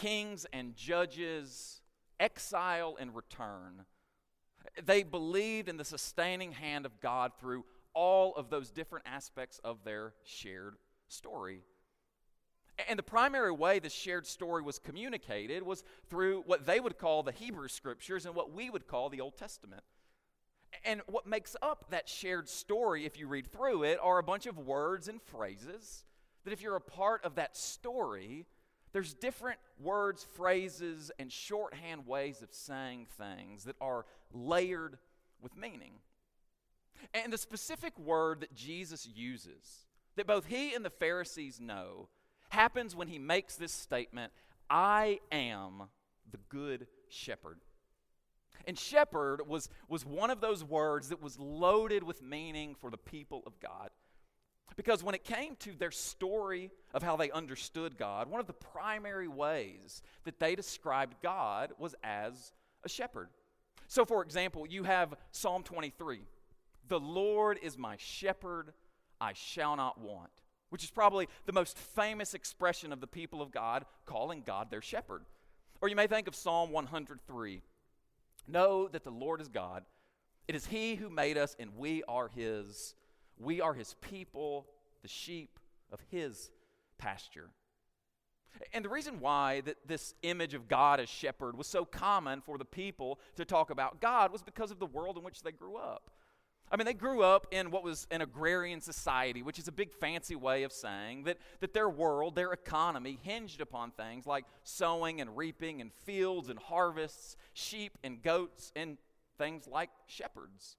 kings 0.00 0.46
and 0.52 0.76
judges, 0.76 1.82
exile 2.20 2.96
and 3.00 3.14
return. 3.14 3.84
They 4.84 5.02
believed 5.02 5.68
in 5.68 5.76
the 5.76 5.84
sustaining 5.84 6.52
hand 6.52 6.86
of 6.86 7.00
God 7.00 7.32
through 7.38 7.64
all 7.94 8.34
of 8.34 8.50
those 8.50 8.70
different 8.70 9.06
aspects 9.08 9.60
of 9.64 9.84
their 9.84 10.14
shared 10.24 10.76
story. 11.08 11.62
And 12.88 12.98
the 12.98 13.02
primary 13.02 13.50
way 13.50 13.80
the 13.80 13.88
shared 13.88 14.26
story 14.26 14.62
was 14.62 14.78
communicated 14.78 15.64
was 15.64 15.82
through 16.08 16.42
what 16.46 16.64
they 16.64 16.78
would 16.78 16.98
call 16.98 17.22
the 17.22 17.32
Hebrew 17.32 17.66
scriptures 17.66 18.24
and 18.24 18.36
what 18.36 18.52
we 18.52 18.70
would 18.70 18.86
call 18.86 19.08
the 19.08 19.20
Old 19.20 19.36
Testament. 19.36 19.82
And 20.84 21.00
what 21.06 21.26
makes 21.26 21.56
up 21.60 21.86
that 21.90 22.08
shared 22.08 22.48
story, 22.48 23.04
if 23.04 23.18
you 23.18 23.26
read 23.26 23.50
through 23.50 23.82
it, 23.82 23.98
are 24.00 24.18
a 24.18 24.22
bunch 24.22 24.46
of 24.46 24.58
words 24.58 25.08
and 25.08 25.20
phrases 25.20 26.04
that, 26.44 26.52
if 26.52 26.62
you're 26.62 26.76
a 26.76 26.80
part 26.80 27.24
of 27.24 27.34
that 27.34 27.56
story, 27.56 28.46
there's 28.92 29.14
different 29.14 29.58
words, 29.80 30.26
phrases, 30.34 31.10
and 31.18 31.30
shorthand 31.30 32.06
ways 32.06 32.42
of 32.42 32.52
saying 32.52 33.06
things 33.16 33.64
that 33.64 33.76
are 33.80 34.06
layered 34.32 34.98
with 35.40 35.56
meaning. 35.56 35.92
And 37.14 37.32
the 37.32 37.38
specific 37.38 37.98
word 37.98 38.40
that 38.40 38.54
Jesus 38.54 39.06
uses, 39.06 39.86
that 40.16 40.26
both 40.26 40.46
he 40.46 40.74
and 40.74 40.84
the 40.84 40.90
Pharisees 40.90 41.60
know, 41.60 42.08
happens 42.50 42.96
when 42.96 43.08
he 43.08 43.18
makes 43.18 43.56
this 43.56 43.72
statement 43.72 44.32
I 44.70 45.20
am 45.32 45.84
the 46.30 46.38
good 46.48 46.86
shepherd. 47.08 47.60
And 48.66 48.78
shepherd 48.78 49.48
was, 49.48 49.70
was 49.88 50.04
one 50.04 50.30
of 50.30 50.40
those 50.40 50.62
words 50.62 51.08
that 51.08 51.22
was 51.22 51.38
loaded 51.38 52.02
with 52.02 52.22
meaning 52.22 52.74
for 52.74 52.90
the 52.90 52.98
people 52.98 53.42
of 53.46 53.58
God. 53.60 53.90
Because 54.76 55.02
when 55.02 55.14
it 55.14 55.24
came 55.24 55.56
to 55.56 55.72
their 55.72 55.90
story 55.90 56.70
of 56.94 57.02
how 57.02 57.16
they 57.16 57.30
understood 57.30 57.98
God, 57.98 58.28
one 58.30 58.40
of 58.40 58.46
the 58.46 58.52
primary 58.52 59.28
ways 59.28 60.02
that 60.24 60.38
they 60.38 60.54
described 60.54 61.16
God 61.22 61.72
was 61.78 61.94
as 62.04 62.52
a 62.84 62.88
shepherd. 62.88 63.28
So, 63.88 64.04
for 64.04 64.22
example, 64.22 64.66
you 64.68 64.84
have 64.84 65.14
Psalm 65.32 65.62
23 65.62 66.20
The 66.86 67.00
Lord 67.00 67.58
is 67.62 67.76
my 67.76 67.96
shepherd, 67.98 68.72
I 69.20 69.32
shall 69.32 69.76
not 69.76 70.00
want. 70.00 70.30
which 70.70 70.84
is 70.84 70.90
probably 70.90 71.28
the 71.46 71.52
most 71.52 71.78
famous 71.78 72.34
expression 72.34 72.92
of 72.92 73.00
the 73.00 73.06
people 73.06 73.40
of 73.40 73.50
God 73.50 73.84
calling 74.04 74.42
God 74.44 74.70
their 74.70 74.82
shepherd. 74.82 75.22
Or 75.80 75.88
you 75.88 75.96
may 75.96 76.06
think 76.06 76.28
of 76.28 76.34
Psalm 76.34 76.70
103 76.70 77.62
Know 78.46 78.88
that 78.88 79.04
the 79.04 79.10
Lord 79.10 79.40
is 79.40 79.48
God. 79.48 79.84
It 80.46 80.54
is 80.54 80.66
He 80.66 80.94
who 80.94 81.10
made 81.10 81.36
us, 81.36 81.54
and 81.58 81.76
we 81.76 82.02
are 82.08 82.28
His. 82.28 82.94
We 83.38 83.60
are 83.60 83.74
His 83.74 83.94
people, 84.00 84.66
the 85.02 85.08
sheep 85.08 85.58
of 85.92 86.00
His 86.10 86.50
pasture. 86.98 87.50
And 88.72 88.84
the 88.84 88.88
reason 88.88 89.20
why 89.20 89.60
that 89.62 89.76
this 89.86 90.14
image 90.22 90.54
of 90.54 90.68
God 90.68 91.00
as 91.00 91.08
shepherd 91.08 91.56
was 91.56 91.66
so 91.66 91.84
common 91.84 92.40
for 92.40 92.58
the 92.58 92.64
people 92.64 93.20
to 93.36 93.44
talk 93.44 93.70
about 93.70 94.00
God 94.00 94.32
was 94.32 94.42
because 94.42 94.70
of 94.70 94.78
the 94.78 94.86
world 94.86 95.16
in 95.16 95.22
which 95.22 95.42
they 95.42 95.52
grew 95.52 95.76
up. 95.76 96.10
I 96.70 96.76
mean, 96.76 96.84
they 96.84 96.94
grew 96.94 97.22
up 97.22 97.46
in 97.50 97.70
what 97.70 97.82
was 97.82 98.06
an 98.10 98.20
agrarian 98.20 98.80
society, 98.80 99.42
which 99.42 99.58
is 99.58 99.68
a 99.68 99.72
big 99.72 99.92
fancy 99.92 100.36
way 100.36 100.64
of 100.64 100.72
saying 100.72 101.24
that, 101.24 101.38
that 101.60 101.72
their 101.72 101.88
world, 101.88 102.34
their 102.34 102.52
economy, 102.52 103.18
hinged 103.22 103.62
upon 103.62 103.92
things 103.92 104.26
like 104.26 104.44
sowing 104.64 105.20
and 105.20 105.34
reaping 105.36 105.80
and 105.80 105.92
fields 105.92 106.50
and 106.50 106.58
harvests, 106.58 107.36
sheep 107.54 107.96
and 108.04 108.22
goats, 108.22 108.70
and 108.76 108.98
things 109.38 109.66
like 109.66 109.88
shepherds. 110.06 110.76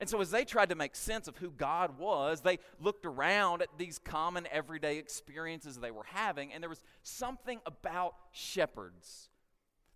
And 0.00 0.08
so, 0.08 0.20
as 0.22 0.30
they 0.30 0.46
tried 0.46 0.70
to 0.70 0.74
make 0.74 0.96
sense 0.96 1.28
of 1.28 1.36
who 1.36 1.50
God 1.50 1.98
was, 1.98 2.40
they 2.40 2.58
looked 2.80 3.04
around 3.04 3.60
at 3.60 3.68
these 3.76 3.98
common 3.98 4.48
everyday 4.50 4.96
experiences 4.96 5.76
they 5.76 5.90
were 5.90 6.06
having, 6.06 6.52
and 6.52 6.62
there 6.62 6.70
was 6.70 6.82
something 7.02 7.60
about 7.66 8.14
shepherds 8.32 9.28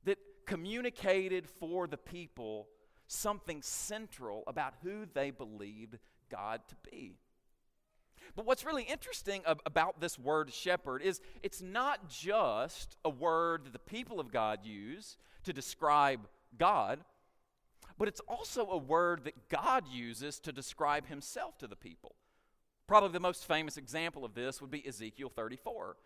that 0.05 0.19
communicated 0.47 1.49
for 1.49 1.87
the 1.87 1.97
people 1.97 2.69
something 3.07 3.63
central 3.63 4.45
about 4.47 4.75
who 4.83 5.07
they 5.15 5.31
believed 5.31 5.99
God 6.31 6.61
to 6.69 6.75
be. 6.91 7.17
But 8.37 8.47
what's 8.47 8.65
really 8.65 8.83
interesting 8.83 9.43
about 9.47 10.01
this 10.01 10.19
word 10.19 10.53
shepherd 10.53 11.03
is 11.03 11.21
it's 11.43 11.63
not 11.63 12.09
just 12.09 12.97
a 13.05 13.11
word 13.11 13.65
that 13.65 13.73
the 13.73 13.79
people 13.79 14.19
of 14.19 14.33
God 14.33 14.61
use 14.65 15.17
to 15.45 15.53
describe 15.53 16.21
God, 16.59 17.01
but 17.99 18.09
it's 18.09 18.21
also 18.29 18.69
a 18.71 18.77
word 18.77 19.25
that 19.25 19.49
God 19.49 19.85
uses 19.91 20.39
to 20.41 20.53
describe 20.53 21.07
himself 21.07 21.59
to 21.59 21.67
the 21.67 21.77
people. 21.77 22.15
Probably 22.87 23.11
the 23.11 23.21
most 23.21 23.47
famous 23.47 23.77
example 23.77 24.25
of 24.25 24.35
this 24.35 24.61
would 24.61 24.71
be 24.71 24.87
Ezekiel 24.87 25.31
34. 25.35 25.97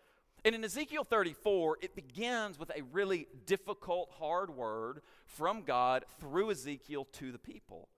And 0.45 0.55
in 0.55 0.63
Ezekiel 0.63 1.03
34, 1.03 1.79
it 1.81 1.95
begins 1.95 2.57
with 2.57 2.71
a 2.75 2.83
really 2.93 3.27
difficult, 3.45 4.11
hard 4.17 4.49
word 4.55 5.01
from 5.25 5.63
God 5.63 6.05
through 6.19 6.51
Ezekiel 6.51 7.07
to 7.13 7.31
the 7.31 7.39
people. 7.39 7.89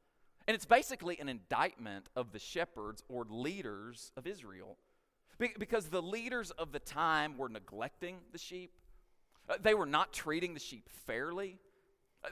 And 0.47 0.55
it's 0.55 0.65
basically 0.65 1.19
an 1.19 1.29
indictment 1.29 2.09
of 2.15 2.31
the 2.31 2.39
shepherds 2.39 3.03
or 3.07 3.25
leaders 3.29 4.11
of 4.17 4.25
Israel. 4.25 4.77
Because 5.37 5.87
the 5.87 6.01
leaders 6.01 6.51
of 6.51 6.71
the 6.71 6.79
time 6.79 7.37
were 7.37 7.49
neglecting 7.49 8.17
the 8.31 8.37
sheep, 8.37 8.71
uh, 9.49 9.57
they 9.61 9.73
were 9.73 9.85
not 9.85 10.13
treating 10.13 10.53
the 10.53 10.59
sheep 10.59 10.87
fairly. 10.89 11.59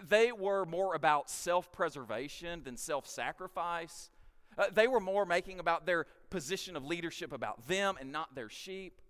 They 0.08 0.31
were 0.31 0.65
more 0.65 0.96
about 0.96 1.29
self 1.29 1.72
preservation 1.72 2.63
than 2.63 2.77
self 2.77 3.08
sacrifice. 3.08 4.10
Uh, 4.58 4.65
they 4.74 4.88
were 4.88 5.00
more 5.00 5.25
making 5.25 5.60
about 5.60 5.86
their 5.86 6.05
position 6.29 6.75
of 6.75 6.86
leadership 6.86 7.31
about 7.31 7.67
them 7.67 7.96
and 8.00 8.12
not 8.12 8.36
their 8.36 8.50
sheep. 8.50 9.01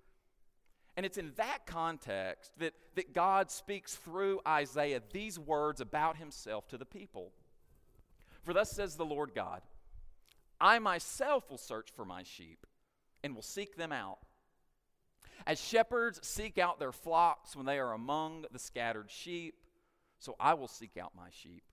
And 0.95 1.05
it's 1.05 1.17
in 1.17 1.31
that 1.37 1.65
context 1.65 2.51
that, 2.57 2.73
that 2.95 3.13
God 3.13 3.49
speaks 3.49 3.95
through 3.95 4.41
Isaiah 4.47 5.01
these 5.11 5.39
words 5.39 5.81
about 5.81 6.17
himself 6.17 6.67
to 6.69 6.77
the 6.77 6.85
people. 6.85 7.31
For 8.43 8.53
thus 8.53 8.71
says 8.71 8.95
the 8.95 9.05
Lord 9.05 9.31
God 9.33 9.61
I 10.59 10.79
myself 10.79 11.49
will 11.49 11.57
search 11.57 11.89
for 11.95 12.05
my 12.05 12.23
sheep 12.23 12.65
and 13.23 13.33
will 13.33 13.41
seek 13.41 13.75
them 13.75 13.91
out. 13.91 14.19
As 15.47 15.59
shepherds 15.59 16.19
seek 16.21 16.57
out 16.57 16.79
their 16.79 16.91
flocks 16.91 17.55
when 17.55 17.65
they 17.65 17.79
are 17.79 17.93
among 17.93 18.45
the 18.51 18.59
scattered 18.59 19.09
sheep, 19.09 19.55
so 20.19 20.35
I 20.39 20.53
will 20.53 20.67
seek 20.67 20.97
out 20.97 21.13
my 21.15 21.29
sheep. 21.31 21.63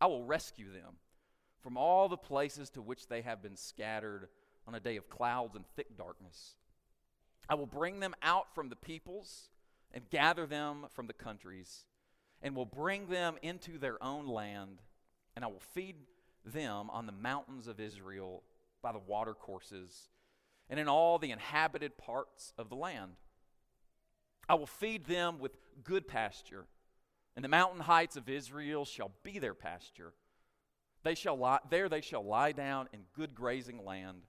I 0.00 0.06
will 0.06 0.24
rescue 0.24 0.72
them 0.72 0.94
from 1.60 1.76
all 1.76 2.08
the 2.08 2.16
places 2.16 2.70
to 2.70 2.82
which 2.82 3.08
they 3.08 3.22
have 3.22 3.42
been 3.42 3.56
scattered 3.56 4.28
on 4.66 4.74
a 4.74 4.80
day 4.80 4.96
of 4.96 5.10
clouds 5.10 5.56
and 5.56 5.64
thick 5.74 5.96
darkness. 5.96 6.54
I 7.48 7.54
will 7.54 7.66
bring 7.66 8.00
them 8.00 8.14
out 8.22 8.54
from 8.54 8.68
the 8.68 8.76
peoples 8.76 9.48
and 9.92 10.08
gather 10.10 10.46
them 10.46 10.86
from 10.90 11.06
the 11.06 11.14
countries, 11.14 11.86
and 12.42 12.54
will 12.54 12.66
bring 12.66 13.06
them 13.06 13.36
into 13.42 13.78
their 13.78 14.02
own 14.02 14.26
land, 14.26 14.82
and 15.34 15.44
I 15.44 15.48
will 15.48 15.62
feed 15.74 15.96
them 16.44 16.90
on 16.90 17.06
the 17.06 17.12
mountains 17.12 17.66
of 17.66 17.80
Israel 17.80 18.42
by 18.82 18.92
the 18.92 18.98
watercourses 18.98 20.08
and 20.70 20.78
in 20.78 20.88
all 20.88 21.18
the 21.18 21.30
inhabited 21.30 21.96
parts 21.96 22.52
of 22.58 22.68
the 22.68 22.76
land. 22.76 23.12
I 24.48 24.54
will 24.54 24.66
feed 24.66 25.06
them 25.06 25.38
with 25.38 25.56
good 25.82 26.06
pasture 26.06 26.66
and 27.38 27.44
the 27.44 27.48
mountain 27.48 27.78
heights 27.78 28.16
of 28.16 28.28
Israel 28.28 28.84
shall 28.84 29.12
be 29.22 29.38
their 29.38 29.54
pasture. 29.54 30.12
They 31.04 31.14
shall 31.14 31.38
lie, 31.38 31.60
there 31.70 31.88
they 31.88 32.00
shall 32.00 32.24
lie 32.24 32.50
down 32.50 32.88
in 32.92 33.02
good 33.14 33.32
grazing 33.32 33.84
land, 33.84 34.22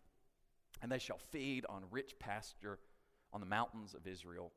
and 0.79 0.91
they 0.91 0.99
shall 0.99 1.17
feed 1.17 1.65
on 1.67 1.85
rich 1.89 2.13
pasture 2.19 2.77
on 3.33 3.39
the 3.39 3.47
mountains 3.47 3.95
of 3.95 4.05
Israel. 4.05 4.51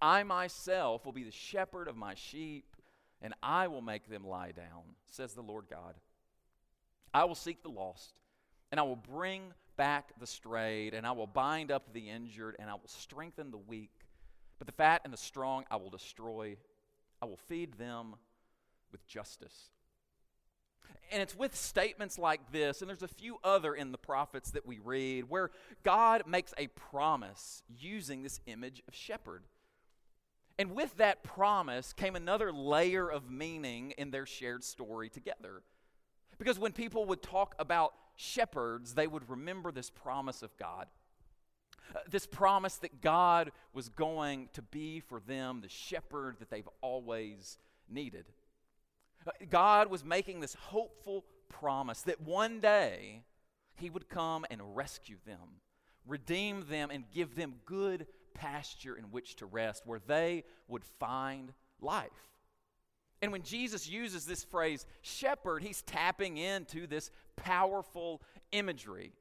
I 0.00 0.22
myself 0.22 1.04
will 1.04 1.10
be 1.10 1.24
the 1.24 1.32
shepherd 1.32 1.88
of 1.88 1.96
my 1.96 2.14
sheep, 2.14 2.76
and 3.20 3.34
I 3.42 3.66
will 3.66 3.82
make 3.82 4.08
them 4.08 4.24
lie 4.24 4.52
down, 4.52 4.94
says 5.10 5.34
the 5.34 5.42
Lord 5.42 5.64
God. 5.68 5.96
I 7.12 7.24
will 7.24 7.34
seek 7.34 7.64
the 7.64 7.68
lost, 7.68 8.14
and 8.70 8.78
I 8.78 8.84
will 8.84 8.94
bring 8.94 9.42
back 9.76 10.12
the 10.20 10.26
strayed, 10.28 10.94
and 10.94 11.04
I 11.04 11.10
will 11.10 11.26
bind 11.26 11.72
up 11.72 11.92
the 11.92 12.10
injured, 12.10 12.54
and 12.60 12.70
I 12.70 12.74
will 12.74 12.82
strengthen 12.86 13.50
the 13.50 13.58
weak. 13.58 13.90
But 14.60 14.68
the 14.68 14.72
fat 14.72 15.00
and 15.02 15.12
the 15.12 15.18
strong 15.18 15.64
I 15.68 15.74
will 15.74 15.90
destroy 15.90 16.56
I 17.22 17.24
will 17.24 17.38
feed 17.48 17.74
them 17.74 18.16
with 18.90 19.06
justice. 19.06 19.70
And 21.12 21.22
it's 21.22 21.36
with 21.36 21.54
statements 21.54 22.18
like 22.18 22.52
this, 22.52 22.80
and 22.80 22.88
there's 22.88 23.02
a 23.02 23.08
few 23.08 23.36
other 23.44 23.74
in 23.74 23.92
the 23.92 23.98
prophets 23.98 24.50
that 24.50 24.66
we 24.66 24.78
read, 24.78 25.30
where 25.30 25.50
God 25.84 26.24
makes 26.26 26.52
a 26.58 26.66
promise 26.68 27.62
using 27.78 28.22
this 28.22 28.40
image 28.46 28.82
of 28.88 28.94
shepherd. 28.94 29.44
And 30.58 30.74
with 30.74 30.96
that 30.96 31.22
promise 31.22 31.92
came 31.92 32.16
another 32.16 32.52
layer 32.52 33.08
of 33.08 33.30
meaning 33.30 33.92
in 33.92 34.10
their 34.10 34.26
shared 34.26 34.64
story 34.64 35.08
together. 35.08 35.62
Because 36.38 36.58
when 36.58 36.72
people 36.72 37.04
would 37.06 37.22
talk 37.22 37.54
about 37.58 37.94
shepherds, 38.16 38.94
they 38.94 39.06
would 39.06 39.28
remember 39.30 39.70
this 39.70 39.90
promise 39.90 40.42
of 40.42 40.56
God. 40.56 40.88
Uh, 41.94 41.98
this 42.08 42.26
promise 42.26 42.76
that 42.76 43.00
God 43.00 43.52
was 43.72 43.88
going 43.88 44.48
to 44.54 44.62
be 44.62 45.00
for 45.00 45.20
them 45.20 45.60
the 45.60 45.68
shepherd 45.68 46.36
that 46.38 46.50
they've 46.50 46.68
always 46.80 47.58
needed. 47.88 48.26
Uh, 49.26 49.30
God 49.50 49.90
was 49.90 50.04
making 50.04 50.40
this 50.40 50.54
hopeful 50.54 51.24
promise 51.48 52.02
that 52.02 52.20
one 52.20 52.60
day 52.60 53.24
He 53.74 53.90
would 53.90 54.08
come 54.08 54.46
and 54.50 54.76
rescue 54.76 55.16
them, 55.26 55.60
redeem 56.06 56.66
them, 56.68 56.90
and 56.90 57.04
give 57.12 57.34
them 57.34 57.54
good 57.66 58.06
pasture 58.34 58.96
in 58.96 59.04
which 59.04 59.36
to 59.36 59.46
rest, 59.46 59.82
where 59.86 60.00
they 60.06 60.44
would 60.68 60.84
find 60.84 61.52
life. 61.80 62.10
And 63.20 63.30
when 63.30 63.42
Jesus 63.42 63.88
uses 63.88 64.26
this 64.26 64.42
phrase, 64.42 64.84
shepherd, 65.00 65.62
he's 65.62 65.82
tapping 65.82 66.38
into 66.38 66.88
this 66.88 67.10
powerful 67.36 68.20
imagery 68.50 69.12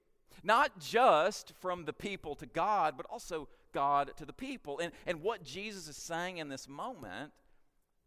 not 0.43 0.79
just 0.79 1.53
from 1.59 1.85
the 1.85 1.93
people 1.93 2.35
to 2.35 2.45
God, 2.45 2.95
but 2.97 3.05
also 3.09 3.47
God 3.73 4.11
to 4.17 4.25
the 4.25 4.33
people. 4.33 4.79
And, 4.79 4.91
and 5.05 5.21
what 5.21 5.43
Jesus 5.43 5.87
is 5.87 5.97
saying 5.97 6.37
in 6.37 6.49
this 6.49 6.67
moment 6.67 7.31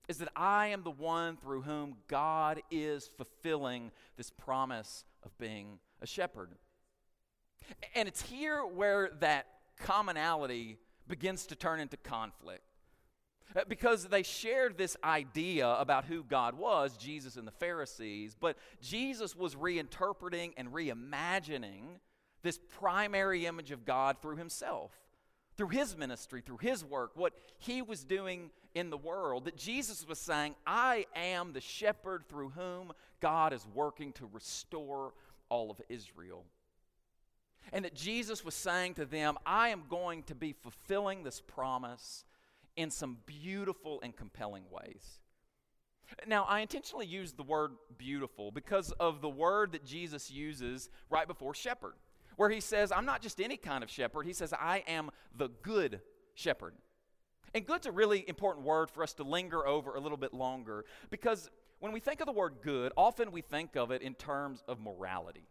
is 0.08 0.18
that 0.18 0.28
I 0.36 0.68
am 0.68 0.82
the 0.82 0.90
one 0.90 1.36
through 1.36 1.62
whom 1.62 1.96
God 2.08 2.60
is 2.70 3.08
fulfilling 3.16 3.90
this 4.16 4.30
promise 4.30 5.04
of 5.22 5.36
being 5.38 5.78
a 6.02 6.06
shepherd. 6.06 6.50
And 7.94 8.06
it's 8.06 8.20
here 8.22 8.64
where 8.64 9.10
that 9.20 9.46
commonality 9.78 10.78
begins 11.08 11.46
to 11.46 11.56
turn 11.56 11.80
into 11.80 11.96
conflict. 11.96 12.62
Uh, 13.56 13.60
because 13.68 14.06
they 14.06 14.22
shared 14.22 14.76
this 14.76 14.96
idea 15.04 15.68
about 15.78 16.04
who 16.04 16.24
God 16.24 16.56
was, 16.56 16.96
Jesus 16.96 17.36
and 17.36 17.46
the 17.46 17.52
Pharisees, 17.52 18.34
but 18.38 18.56
Jesus 18.80 19.36
was 19.36 19.54
reinterpreting 19.54 20.52
and 20.56 20.72
reimagining 20.72 22.00
this 22.44 22.60
primary 22.78 23.46
image 23.46 23.72
of 23.72 23.84
God 23.84 24.18
through 24.22 24.36
himself, 24.36 24.92
through 25.56 25.68
his 25.68 25.96
ministry, 25.96 26.42
through 26.44 26.58
his 26.58 26.84
work, 26.84 27.12
what 27.14 27.32
he 27.58 27.82
was 27.82 28.04
doing 28.04 28.50
in 28.74 28.90
the 28.90 28.96
world. 28.96 29.46
That 29.46 29.56
Jesus 29.56 30.06
was 30.06 30.20
saying, 30.20 30.54
I 30.66 31.06
am 31.16 31.52
the 31.52 31.60
shepherd 31.60 32.28
through 32.28 32.50
whom 32.50 32.92
God 33.20 33.52
is 33.52 33.66
working 33.74 34.12
to 34.12 34.28
restore 34.30 35.14
all 35.48 35.70
of 35.70 35.80
Israel. 35.88 36.44
And 37.72 37.84
that 37.86 37.94
Jesus 37.94 38.44
was 38.44 38.54
saying 38.54 38.94
to 38.94 39.06
them, 39.06 39.38
I 39.46 39.70
am 39.70 39.84
going 39.88 40.22
to 40.24 40.34
be 40.34 40.52
fulfilling 40.52 41.24
this 41.24 41.40
promise 41.40 42.24
in 42.76 42.90
some 42.90 43.16
beautiful 43.24 44.00
and 44.02 44.14
compelling 44.14 44.64
ways. 44.70 45.18
Now, 46.26 46.44
I 46.44 46.60
intentionally 46.60 47.06
use 47.06 47.32
the 47.32 47.42
word 47.42 47.70
beautiful 47.96 48.50
because 48.50 48.92
of 48.92 49.22
the 49.22 49.28
word 49.28 49.72
that 49.72 49.86
Jesus 49.86 50.30
uses 50.30 50.90
right 51.08 51.26
before 51.26 51.54
shepherd 51.54 51.94
where 52.36 52.50
he 52.50 52.60
says, 52.60 52.92
I'm 52.92 53.06
not 53.06 53.22
just 53.22 53.40
any 53.40 53.56
kind 53.56 53.82
of 53.84 53.90
shepherd. 53.90 54.26
He 54.26 54.32
says, 54.32 54.52
I 54.52 54.84
am 54.86 55.10
the 55.36 55.48
good 55.62 56.00
shepherd. 56.34 56.74
And 57.54 57.64
good's 57.64 57.86
a 57.86 57.92
really 57.92 58.24
important 58.28 58.66
word 58.66 58.90
for 58.90 59.02
us 59.02 59.14
to 59.14 59.22
linger 59.22 59.66
over 59.66 59.94
a 59.94 60.00
little 60.00 60.18
bit 60.18 60.34
longer 60.34 60.84
because 61.10 61.50
when 61.78 61.92
we 61.92 62.00
think 62.00 62.20
of 62.20 62.26
the 62.26 62.32
word 62.32 62.54
good, 62.62 62.92
often 62.96 63.30
we 63.30 63.42
think 63.42 63.76
of 63.76 63.90
it 63.90 64.02
in 64.02 64.14
terms 64.14 64.64
of 64.66 64.80
morality. 64.80 65.46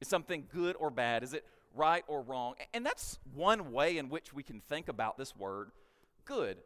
Is 0.00 0.08
something 0.08 0.46
good 0.52 0.76
or 0.78 0.90
bad? 0.90 1.22
Is 1.22 1.34
it 1.34 1.44
right 1.74 2.04
or 2.06 2.22
wrong? 2.22 2.54
And 2.72 2.86
that's 2.86 3.18
one 3.34 3.72
way 3.72 3.98
in 3.98 4.08
which 4.08 4.32
we 4.32 4.42
can 4.42 4.60
think 4.60 4.88
about 4.88 5.18
this 5.18 5.34
word 5.36 5.70
good. 6.24 6.58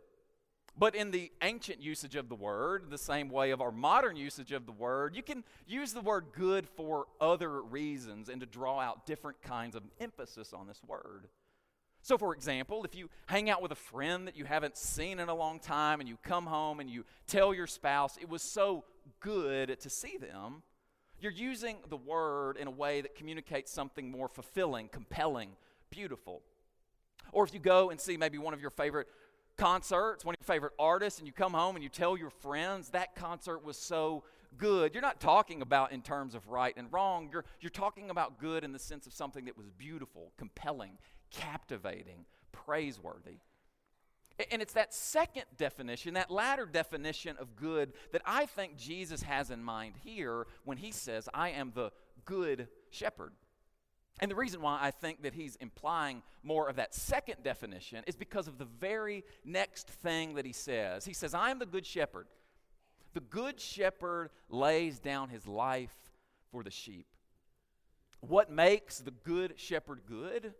But 0.76 0.96
in 0.96 1.12
the 1.12 1.30
ancient 1.40 1.80
usage 1.80 2.16
of 2.16 2.28
the 2.28 2.34
word, 2.34 2.90
the 2.90 2.98
same 2.98 3.28
way 3.28 3.52
of 3.52 3.60
our 3.60 3.70
modern 3.70 4.16
usage 4.16 4.50
of 4.50 4.66
the 4.66 4.72
word, 4.72 5.14
you 5.14 5.22
can 5.22 5.44
use 5.68 5.92
the 5.92 6.00
word 6.00 6.26
good 6.32 6.66
for 6.66 7.06
other 7.20 7.62
reasons 7.62 8.28
and 8.28 8.40
to 8.40 8.46
draw 8.46 8.80
out 8.80 9.06
different 9.06 9.40
kinds 9.40 9.76
of 9.76 9.84
emphasis 10.00 10.52
on 10.52 10.66
this 10.66 10.80
word. 10.84 11.28
So, 12.02 12.18
for 12.18 12.34
example, 12.34 12.84
if 12.84 12.94
you 12.94 13.08
hang 13.26 13.48
out 13.48 13.62
with 13.62 13.72
a 13.72 13.76
friend 13.76 14.26
that 14.26 14.36
you 14.36 14.44
haven't 14.44 14.76
seen 14.76 15.20
in 15.20 15.28
a 15.28 15.34
long 15.34 15.60
time 15.60 16.00
and 16.00 16.08
you 16.08 16.18
come 16.22 16.44
home 16.44 16.80
and 16.80 16.90
you 16.90 17.04
tell 17.26 17.54
your 17.54 17.66
spouse 17.68 18.18
it 18.20 18.28
was 18.28 18.42
so 18.42 18.84
good 19.20 19.80
to 19.80 19.88
see 19.88 20.18
them, 20.18 20.62
you're 21.20 21.32
using 21.32 21.76
the 21.88 21.96
word 21.96 22.56
in 22.56 22.66
a 22.66 22.70
way 22.70 23.00
that 23.00 23.14
communicates 23.14 23.72
something 23.72 24.10
more 24.10 24.28
fulfilling, 24.28 24.88
compelling, 24.88 25.50
beautiful. 25.88 26.42
Or 27.32 27.44
if 27.44 27.54
you 27.54 27.60
go 27.60 27.90
and 27.90 28.00
see 28.00 28.16
maybe 28.16 28.38
one 28.38 28.52
of 28.52 28.60
your 28.60 28.70
favorite 28.70 29.08
concerts, 29.56 30.25
one 30.25 30.34
of 30.34 30.40
your 30.40 30.54
favorite 30.54 30.73
artists, 30.78 31.18
and 31.18 31.26
you 31.26 31.32
come 31.32 31.52
home 31.52 31.76
and 31.76 31.82
you 31.82 31.88
tell 31.88 32.16
your 32.16 32.30
friends 32.30 32.90
that 32.90 33.14
concert 33.14 33.64
was 33.64 33.76
so 33.76 34.25
good. 34.56 34.94
You're 34.94 35.02
not 35.02 35.20
talking 35.20 35.62
about 35.62 35.92
in 35.92 36.02
terms 36.02 36.34
of 36.34 36.49
right 36.49 36.75
and 36.76 36.92
wrong. 36.92 37.28
You're, 37.32 37.44
you're 37.61 37.70
talking 37.70 38.11
about 38.11 38.38
good 38.38 38.64
in 38.64 38.73
the 38.73 38.78
sense 38.78 39.06
of 39.06 39.12
something 39.12 39.44
that 39.46 39.56
was 39.56 39.68
beautiful, 39.70 40.32
compelling, 40.37 40.99
captivating, 41.30 42.25
praiseworthy. 42.52 43.38
And 44.50 44.61
it's 44.61 44.73
that 44.73 44.92
second 44.92 45.44
definition, 45.56 46.14
that 46.14 46.30
latter 46.30 46.66
definition 46.66 47.37
of 47.38 47.54
good, 47.54 47.92
that 48.12 48.23
I 48.26 48.46
think 48.46 48.76
Jesus 48.76 49.23
has 49.23 49.50
in 49.50 49.62
mind 49.62 49.94
here 50.04 50.46
when 50.64 50.76
he 50.76 50.90
says, 50.90 51.28
I 51.32 51.50
am 51.50 51.70
the 51.75 51.92
good 52.25 52.68
shepherd. 52.90 53.32
And 54.21 54.30
the 54.30 54.37
reason 54.37 54.61
why 54.61 54.78
I 54.80 54.90
think 54.90 55.23
that 55.23 55.35
he's 55.35 55.56
implying 55.56 56.23
more 56.42 56.68
of 56.68 56.76
that 56.76 56.94
second 56.94 57.42
definition 57.42 58.04
is 58.06 58.14
because 58.14 58.47
of 58.47 58.59
the 58.59 58.64
very 58.64 59.25
next 59.44 59.88
thing 59.88 60.35
that 60.35 60.47
he 60.47 60.52
says. 60.52 61.04
He 61.04 61.12
says, 61.12 61.35
I 61.35 61.50
am 61.50 61.59
the 61.59 61.66
good 61.66 61.85
shepherd. 61.85 62.26
The 63.14 63.21
good 63.21 63.61
shepherd 63.61 64.30
lays 64.49 64.99
down 64.99 65.28
his 65.30 65.47
life 65.47 65.94
for 66.50 66.62
the 66.62 66.71
sheep. 66.71 67.06
What 68.21 68.50
makes 68.50 68.99
the 69.00 69.11
good 69.11 69.54
shepherd 69.56 70.02
good? 70.06 70.54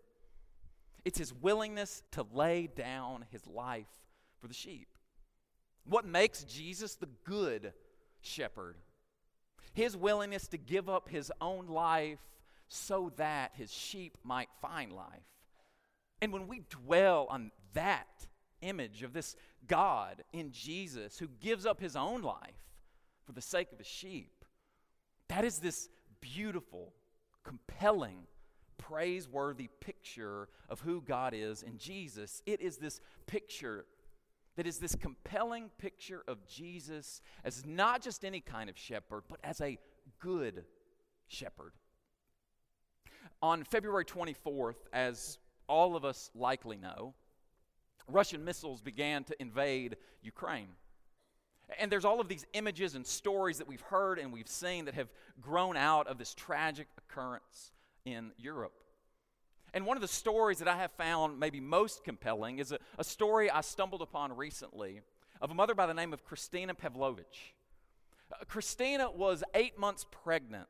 It's 1.05 1.19
his 1.19 1.33
willingness 1.33 2.03
to 2.13 2.27
lay 2.33 2.67
down 2.67 3.25
his 3.31 3.47
life 3.47 3.87
for 4.41 4.49
the 4.49 4.55
sheep. 4.55 4.89
What 5.85 6.07
makes 6.07 6.45
Jesus 6.45 6.95
the 6.95 7.09
good 7.25 7.73
shepherd? 8.21 8.77
His 9.75 9.97
willingness 9.97 10.49
to 10.49 10.57
give 10.57 10.89
up 10.89 11.09
his 11.09 11.31
own 11.41 11.67
life 11.69 12.19
so 12.69 13.13
that 13.17 13.53
his 13.55 13.73
sheep 13.73 14.19
might 14.23 14.49
find 14.61 14.93
life. 14.93 15.07
And 16.21 16.33
when 16.33 16.49
we 16.49 16.63
dwell 16.71 17.27
on 17.31 17.51
that 17.75 18.27
image 18.63 19.03
of 19.03 19.13
this 19.13 19.37
God 19.67 20.25
in 20.33 20.53
Jesus 20.53 21.19
who 21.19 21.29
gives 21.41 21.67
up 21.67 21.81
his 21.81 21.97
own 21.97 22.23
life 22.23 22.63
for 23.25 23.33
the 23.33 23.43
sake 23.43 23.73
of 23.73 23.79
his 23.79 23.87
sheep, 23.87 24.45
that 25.29 25.45
is 25.45 25.59
this 25.59 25.89
beautiful, 26.21 26.93
compelling, 27.43 28.27
praiseworthy 28.79 29.69
picture 29.81 30.49
of 30.69 30.81
who 30.81 31.03
God 31.03 31.35
is 31.35 31.63
in 31.63 31.79
Jesus. 31.79 32.43
It 32.47 32.61
is 32.61 32.79
this 32.79 33.01
picture 33.27 33.87
that 34.57 34.67
is 34.67 34.79
this 34.79 34.95
compelling 34.95 35.71
picture 35.79 36.23
of 36.29 36.47
Jesus 36.47 37.21
as 37.45 37.67
not 37.67 38.03
just 38.03 38.25
any 38.25 38.41
kind 38.41 38.71
of 38.71 38.79
shepherd, 38.79 39.25
but 39.29 39.41
as 39.43 39.61
a 39.61 39.79
good 40.21 40.65
shepherd. 41.27 41.73
On 43.43 43.65
February 43.65 44.05
24th, 44.05 44.77
as 44.93 45.39
all 45.69 45.97
of 45.97 46.05
us 46.05 46.31
likely 46.35 46.77
know, 46.77 47.15
Russian 48.09 48.45
missiles 48.45 48.81
began 48.81 49.25
to 49.25 49.41
invade 49.41 49.97
Ukraine. 50.23 50.69
And 51.79 51.91
there's 51.91 52.05
all 52.05 52.21
of 52.21 52.29
these 52.29 52.45
images 52.53 52.95
and 52.95 53.07
stories 53.07 53.59
that 53.59 53.67
we've 53.67 53.81
heard 53.81 54.19
and 54.19 54.33
we've 54.33 54.49
seen 54.49 54.85
that 54.85 54.95
have 54.95 55.09
grown 55.41 55.77
out 55.77 56.07
of 56.07 56.19
this 56.19 56.35
tragic 56.35 56.89
occurrence 56.99 57.73
in 58.05 58.33
Europe. 58.37 58.75
And 59.73 59.87
one 59.87 59.97
of 59.97 60.03
the 60.03 60.09
stories 60.09 60.59
that 60.59 60.69
I 60.69 60.77
have 60.77 60.93
found 60.93 61.41
maybe 61.41 61.61
most 61.61 62.05
compelling 62.05 62.59
is 62.59 62.71
a, 62.71 62.79
a 62.99 63.05
story 63.05 63.51
I 63.51 63.63
stumbled 63.63 64.03
upon 64.03 64.37
recently 64.37 65.01
of 65.41 65.51
a 65.51 65.55
mother 65.55 65.75
by 65.75 65.87
the 65.87 65.95
name 65.95 66.13
of 66.13 66.25
Christina 66.25 66.75
Pavlovich. 66.75 67.55
Uh, 68.31 68.45
Christina 68.47 69.11
was 69.11 69.43
eight 69.55 69.79
months 69.79 70.07
pregnant 70.11 70.69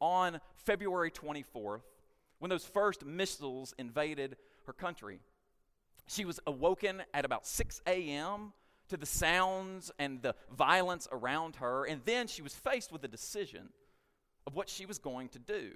on 0.00 0.40
February 0.54 1.10
24th 1.10 1.82
when 2.44 2.50
those 2.50 2.66
first 2.66 3.06
missiles 3.06 3.72
invaded 3.78 4.36
her 4.66 4.74
country. 4.74 5.18
She 6.08 6.26
was 6.26 6.40
awoken 6.46 7.02
at 7.14 7.24
about 7.24 7.46
6 7.46 7.80
a.m. 7.86 8.52
to 8.90 8.98
the 8.98 9.06
sounds 9.06 9.90
and 9.98 10.20
the 10.20 10.34
violence 10.54 11.08
around 11.10 11.56
her, 11.56 11.86
and 11.86 12.02
then 12.04 12.26
she 12.26 12.42
was 12.42 12.54
faced 12.54 12.92
with 12.92 13.02
a 13.02 13.08
decision 13.08 13.70
of 14.46 14.54
what 14.54 14.68
she 14.68 14.84
was 14.84 14.98
going 14.98 15.30
to 15.30 15.38
do, 15.38 15.70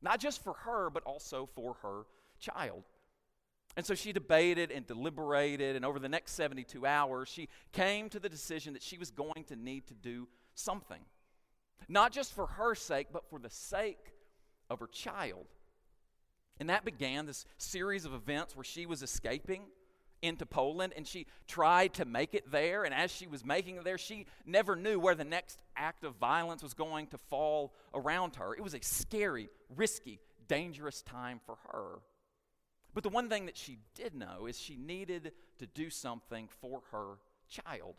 not 0.00 0.20
just 0.20 0.42
for 0.42 0.54
her, 0.64 0.88
but 0.88 1.02
also 1.02 1.50
for 1.54 1.74
her 1.82 2.04
child. 2.38 2.84
And 3.76 3.84
so 3.84 3.94
she 3.94 4.14
debated 4.14 4.70
and 4.70 4.86
deliberated, 4.86 5.76
and 5.76 5.84
over 5.84 5.98
the 5.98 6.08
next 6.08 6.32
72 6.32 6.86
hours, 6.86 7.28
she 7.28 7.50
came 7.72 8.08
to 8.08 8.18
the 8.18 8.30
decision 8.30 8.72
that 8.72 8.82
she 8.82 8.96
was 8.96 9.10
going 9.10 9.44
to 9.48 9.54
need 9.54 9.86
to 9.88 9.94
do 9.94 10.28
something. 10.54 11.02
Not 11.90 12.10
just 12.10 12.32
for 12.32 12.46
her 12.46 12.74
sake, 12.74 13.08
but 13.12 13.28
for 13.28 13.38
the 13.38 13.50
sake 13.50 14.14
of 14.70 14.80
her 14.80 14.86
child. 14.86 15.44
And 16.60 16.68
that 16.68 16.84
began 16.84 17.24
this 17.24 17.46
series 17.56 18.04
of 18.04 18.12
events 18.12 18.54
where 18.54 18.64
she 18.64 18.84
was 18.84 19.02
escaping 19.02 19.62
into 20.22 20.44
Poland 20.44 20.92
and 20.94 21.06
she 21.06 21.26
tried 21.48 21.94
to 21.94 22.04
make 22.04 22.34
it 22.34 22.50
there. 22.52 22.84
And 22.84 22.94
as 22.94 23.10
she 23.10 23.26
was 23.26 23.44
making 23.44 23.76
it 23.76 23.84
there, 23.84 23.96
she 23.96 24.26
never 24.44 24.76
knew 24.76 25.00
where 25.00 25.14
the 25.14 25.24
next 25.24 25.58
act 25.74 26.04
of 26.04 26.16
violence 26.16 26.62
was 26.62 26.74
going 26.74 27.06
to 27.08 27.18
fall 27.18 27.74
around 27.94 28.36
her. 28.36 28.54
It 28.54 28.62
was 28.62 28.74
a 28.74 28.82
scary, 28.82 29.48
risky, 29.74 30.20
dangerous 30.48 31.00
time 31.00 31.40
for 31.46 31.56
her. 31.72 32.00
But 32.92 33.04
the 33.04 33.08
one 33.08 33.30
thing 33.30 33.46
that 33.46 33.56
she 33.56 33.78
did 33.94 34.14
know 34.14 34.46
is 34.46 34.60
she 34.60 34.76
needed 34.76 35.32
to 35.58 35.66
do 35.66 35.88
something 35.88 36.48
for 36.60 36.82
her 36.92 37.14
child. 37.48 37.94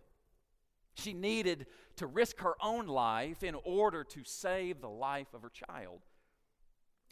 She 0.93 1.13
needed 1.13 1.65
to 1.95 2.05
risk 2.05 2.41
her 2.41 2.55
own 2.61 2.85
life 2.85 3.41
in 3.41 3.55
order 3.63 4.03
to 4.03 4.23
save 4.23 4.81
the 4.81 4.89
life 4.89 5.33
of 5.33 5.41
her 5.41 5.51
child. 5.67 6.01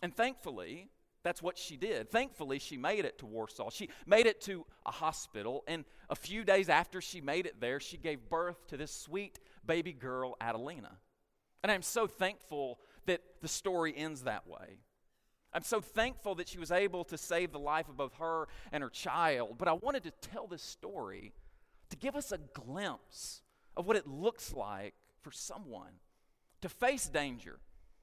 And 0.03 0.15
thankfully, 0.15 0.89
that's 1.23 1.41
what 1.41 1.57
she 1.57 1.75
did. 1.75 2.09
Thankfully, 2.09 2.59
she 2.59 2.77
made 2.77 3.05
it 3.05 3.19
to 3.19 3.25
Warsaw. 3.25 3.69
She 3.69 3.89
made 4.05 4.25
it 4.25 4.41
to 4.41 4.65
a 4.85 4.91
hospital, 4.91 5.63
and 5.67 5.83
a 6.09 6.15
few 6.15 6.43
days 6.43 6.69
after 6.69 7.01
she 7.01 7.19
made 7.19 7.45
it 7.45 7.59
there, 7.59 7.79
she 7.79 7.97
gave 7.97 8.29
birth 8.29 8.67
to 8.67 8.77
this 8.77 8.91
sweet 8.91 9.39
baby 9.65 9.91
girl, 9.91 10.35
Adelina. 10.39 10.97
And 11.61 11.71
I'm 11.71 11.81
so 11.81 12.07
thankful 12.07 12.79
that 13.05 13.21
the 13.41 13.47
story 13.47 13.93
ends 13.95 14.23
that 14.23 14.47
way. 14.47 14.79
I'm 15.51 15.63
so 15.63 15.81
thankful 15.81 16.35
that 16.35 16.47
she 16.47 16.59
was 16.59 16.71
able 16.71 17.03
to 17.05 17.17
save 17.17 17.51
the 17.51 17.59
life 17.59 17.89
of 17.89 17.97
both 17.97 18.13
her 18.19 18.47
and 18.71 18.83
her 18.83 18.89
child. 18.89 19.55
But 19.57 19.67
I 19.67 19.73
wanted 19.73 20.03
to 20.03 20.11
tell 20.11 20.47
this 20.47 20.61
story 20.61 21.33
to 21.89 21.97
give 21.97 22.15
us 22.15 22.31
a 22.31 22.37
glimpse 22.37 23.41
of 23.75 23.87
what 23.87 23.97
it 23.97 24.07
looks 24.07 24.53
like 24.53 24.93
for 25.21 25.31
someone 25.31 25.93
to 26.61 26.69
face 26.69 27.07
danger 27.07 27.59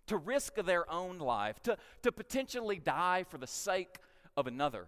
to 0.07 0.16
risk 0.16 0.55
their 0.57 0.90
own 0.90 1.19
life, 1.19 1.62
to, 1.62 1.77
to 2.03 2.12
potentially 2.12 2.79
die 2.79 3.25
for 3.29 3.38
the 3.38 3.47
sake 3.47 3.99
of 4.37 4.47
another. 4.47 4.87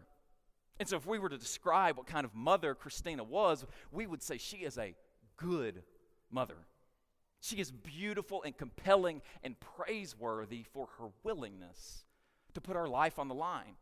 And 0.78 0.88
so, 0.88 0.96
if 0.96 1.06
we 1.06 1.18
were 1.18 1.28
to 1.28 1.38
describe 1.38 1.96
what 1.96 2.06
kind 2.06 2.24
of 2.24 2.34
mother 2.34 2.74
Christina 2.74 3.24
was, 3.24 3.66
we 3.90 4.06
would 4.06 4.22
say 4.22 4.38
she 4.38 4.58
is 4.58 4.78
a 4.78 4.94
good 5.36 5.82
mother. 6.30 6.56
She 7.40 7.56
is 7.56 7.70
beautiful 7.70 8.42
and 8.42 8.56
compelling 8.56 9.22
and 9.42 9.56
praiseworthy 9.60 10.64
for 10.72 10.88
her 10.98 11.08
willingness 11.22 12.04
to 12.54 12.60
put 12.60 12.76
her 12.76 12.88
life 12.88 13.18
on 13.18 13.28
the 13.28 13.34
line, 13.34 13.76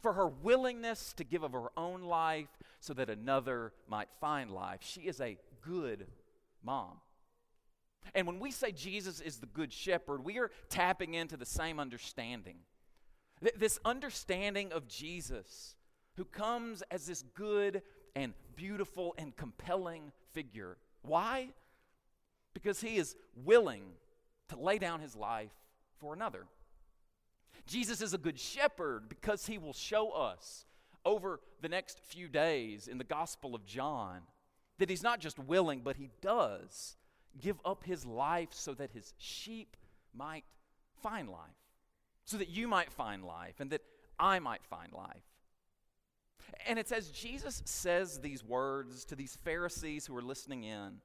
for 0.00 0.12
her 0.12 0.28
willingness 0.28 1.12
to 1.14 1.24
give 1.24 1.42
of 1.42 1.52
her 1.52 1.70
own 1.76 2.02
life 2.02 2.48
so 2.80 2.94
that 2.94 3.10
another 3.10 3.72
might 3.88 4.12
find 4.20 4.50
life. 4.50 4.80
She 4.82 5.02
is 5.02 5.20
a 5.20 5.38
good 5.62 6.06
mom. 6.62 6.98
And 8.14 8.26
when 8.26 8.40
we 8.40 8.50
say 8.50 8.72
Jesus 8.72 9.20
is 9.20 9.38
the 9.38 9.46
good 9.46 9.72
shepherd, 9.72 10.24
we 10.24 10.38
are 10.38 10.50
tapping 10.68 11.14
into 11.14 11.36
the 11.36 11.46
same 11.46 11.80
understanding. 11.80 12.56
This 13.56 13.78
understanding 13.84 14.72
of 14.72 14.88
Jesus, 14.88 15.76
who 16.16 16.24
comes 16.24 16.82
as 16.90 17.06
this 17.06 17.22
good 17.34 17.82
and 18.14 18.32
beautiful 18.56 19.14
and 19.18 19.36
compelling 19.36 20.12
figure. 20.32 20.76
Why? 21.02 21.48
Because 22.52 22.80
he 22.80 22.96
is 22.96 23.16
willing 23.34 23.82
to 24.48 24.58
lay 24.58 24.78
down 24.78 25.00
his 25.00 25.16
life 25.16 25.52
for 25.98 26.14
another. 26.14 26.46
Jesus 27.66 28.00
is 28.00 28.14
a 28.14 28.18
good 28.18 28.38
shepherd 28.38 29.08
because 29.08 29.46
he 29.46 29.58
will 29.58 29.72
show 29.72 30.10
us 30.10 30.66
over 31.04 31.40
the 31.60 31.68
next 31.68 31.98
few 32.00 32.28
days 32.28 32.88
in 32.88 32.98
the 32.98 33.04
Gospel 33.04 33.54
of 33.54 33.64
John 33.64 34.20
that 34.78 34.90
he's 34.90 35.02
not 35.02 35.20
just 35.20 35.38
willing, 35.38 35.80
but 35.80 35.96
he 35.96 36.10
does 36.20 36.96
give 37.40 37.60
up 37.64 37.84
his 37.84 38.04
life 38.04 38.50
so 38.52 38.74
that 38.74 38.90
his 38.90 39.12
sheep 39.18 39.76
might 40.14 40.44
find 41.02 41.28
life, 41.28 41.40
so 42.24 42.36
that 42.36 42.48
you 42.48 42.68
might 42.68 42.92
find 42.92 43.24
life, 43.24 43.60
and 43.60 43.70
that 43.70 43.82
I 44.18 44.38
might 44.38 44.64
find 44.64 44.92
life. 44.92 45.24
And 46.66 46.78
it's 46.78 46.92
as 46.92 47.08
Jesus 47.10 47.62
says 47.64 48.20
these 48.20 48.44
words 48.44 49.04
to 49.06 49.16
these 49.16 49.36
Pharisees 49.44 50.06
who 50.06 50.16
are 50.16 50.22
listening 50.22 50.64
in 50.64 51.00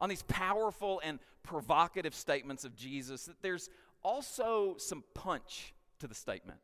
on 0.00 0.08
these 0.08 0.22
powerful 0.24 1.00
and 1.02 1.18
provocative 1.42 2.14
statements 2.14 2.64
of 2.64 2.76
Jesus 2.76 3.24
that 3.24 3.40
there's 3.42 3.68
also 4.02 4.76
some 4.78 5.02
punch 5.14 5.74
to 5.98 6.06
the 6.06 6.14
statement. 6.14 6.58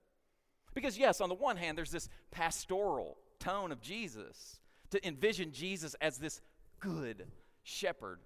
Because, 0.75 0.97
yes, 0.97 1.21
on 1.21 1.29
the 1.29 1.35
one 1.35 1.57
hand, 1.57 1.77
there's 1.77 1.91
this 1.91 2.09
pastoral 2.31 3.19
tone 3.39 3.73
of 3.73 3.81
Jesus 3.81 4.61
to 4.91 5.07
envision 5.07 5.53
Jesus 5.53 5.95
as 6.01 6.19
this 6.19 6.41
good 6.81 7.27
shepherd. 7.63 8.21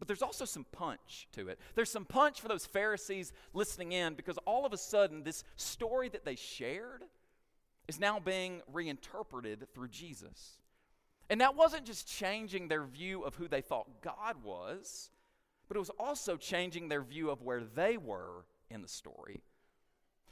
But 0.00 0.08
there's 0.08 0.22
also 0.22 0.46
some 0.46 0.64
punch 0.72 1.28
to 1.32 1.48
it. 1.48 1.60
There's 1.74 1.90
some 1.90 2.06
punch 2.06 2.40
for 2.40 2.48
those 2.48 2.64
Pharisees 2.64 3.32
listening 3.52 3.92
in 3.92 4.14
because 4.14 4.38
all 4.46 4.64
of 4.66 4.72
a 4.72 4.78
sudden, 4.78 5.22
this 5.22 5.44
story 5.56 6.08
that 6.08 6.24
they 6.24 6.36
shared 6.36 7.04
is 7.86 8.00
now 8.00 8.18
being 8.18 8.62
reinterpreted 8.72 9.68
through 9.74 9.88
Jesus. 9.88 10.58
And 11.28 11.42
that 11.42 11.54
wasn't 11.54 11.84
just 11.84 12.08
changing 12.08 12.68
their 12.68 12.84
view 12.84 13.22
of 13.22 13.36
who 13.36 13.46
they 13.46 13.60
thought 13.60 14.00
God 14.02 14.42
was, 14.42 15.10
but 15.68 15.76
it 15.76 15.80
was 15.80 15.90
also 15.90 16.36
changing 16.36 16.88
their 16.88 17.02
view 17.02 17.30
of 17.30 17.42
where 17.42 17.62
they 17.62 17.98
were 17.98 18.46
in 18.70 18.80
the 18.80 18.88
story. 18.88 19.42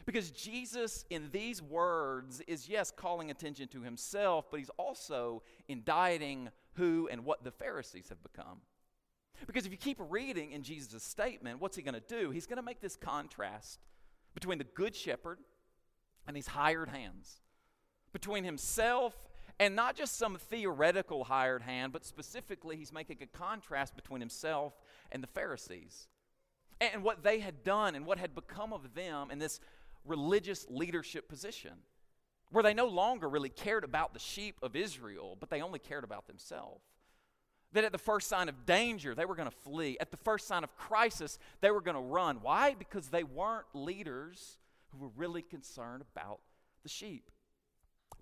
Because 0.07 0.31
Jesus, 0.31 1.05
in 1.11 1.29
these 1.31 1.61
words, 1.61 2.41
is 2.49 2.69
yes, 2.69 2.91
calling 2.91 3.31
attention 3.31 3.69
to 3.69 3.83
himself, 3.83 4.47
but 4.51 4.59
he's 4.59 4.71
also 4.79 5.43
indicting 5.69 6.49
who 6.73 7.07
and 7.13 7.27
what 7.27 7.45
the 7.45 7.51
Pharisees 7.51 8.09
have 8.09 8.23
become. 8.23 8.63
Because 9.47 9.67
if 9.67 9.73
you 9.73 9.79
keep 9.79 9.99
reading 10.09 10.53
in 10.53 10.63
Jesus' 10.63 11.03
statement, 11.03 11.61
what's 11.61 11.77
he 11.77 11.83
going 11.83 11.95
to 11.95 12.01
do? 12.01 12.31
He's 12.31 12.47
going 12.47 12.57
to 12.57 12.63
make 12.63 12.81
this 12.81 12.97
contrast 12.97 13.81
between 14.35 14.59
the 14.59 14.65
good 14.65 14.95
shepherd 14.95 15.39
and 16.27 16.37
these 16.37 16.49
hired 16.49 16.89
hands, 16.89 17.41
between 18.13 18.45
himself 18.45 19.15
and 19.61 19.75
not 19.75 19.97
just 19.97 20.17
some 20.17 20.37
theoretical 20.37 21.25
hired 21.25 21.63
hand, 21.63 21.93
but 21.93 22.05
specifically, 22.05 22.77
he's 22.77 22.93
making 22.93 23.19
a 23.21 23.27
contrast 23.27 23.97
between 23.97 24.21
himself 24.21 24.75
and 25.11 25.23
the 25.23 25.27
Pharisees 25.27 26.07
and 26.81 27.03
what 27.03 27.25
they 27.25 27.41
had 27.41 27.65
done 27.65 27.95
and 27.95 28.07
what 28.07 28.19
had 28.19 28.35
become 28.35 28.73
of 28.73 28.95
them 28.95 29.31
in 29.31 29.39
this 29.39 29.59
religious 30.05 30.67
leadership 30.71 31.29
position 31.29 31.73
where 32.51 32.63
they 32.63 32.73
no 32.73 32.87
longer 32.87 33.29
really 33.29 33.49
cared 33.49 33.85
about 33.85 34.15
the 34.15 34.21
sheep 34.21 34.57
of 34.63 34.75
Israel, 34.75 35.37
but 35.39 35.51
they 35.51 35.61
only 35.61 35.79
cared 35.79 36.05
about 36.05 36.27
themselves. 36.27 36.85
That 37.73 37.85
at 37.85 37.93
the 37.93 37.99
first 37.99 38.29
sign 38.29 38.49
of 38.49 38.65
danger, 38.65 39.15
they 39.15 39.27
were 39.27 39.35
going 39.35 39.51
to 39.51 39.57
flee. 39.57 39.99
At 40.01 40.11
the 40.11 40.17
first 40.17 40.47
sign 40.47 40.65
of 40.65 40.75
crisis, 40.77 41.39
they 41.61 41.71
were 41.71 41.83
going 41.83 41.97
to 41.97 42.01
run. 42.01 42.39
Why? 42.41 42.75
Because 42.75 43.09
they 43.09 43.25
weren't 43.25 43.67
leaders 43.75 44.59
who 44.91 44.99
were 44.99 45.11
really 45.17 45.43
concerned 45.43 46.03
about 46.15 46.41
the 46.83 46.89
sheep. 46.89 47.31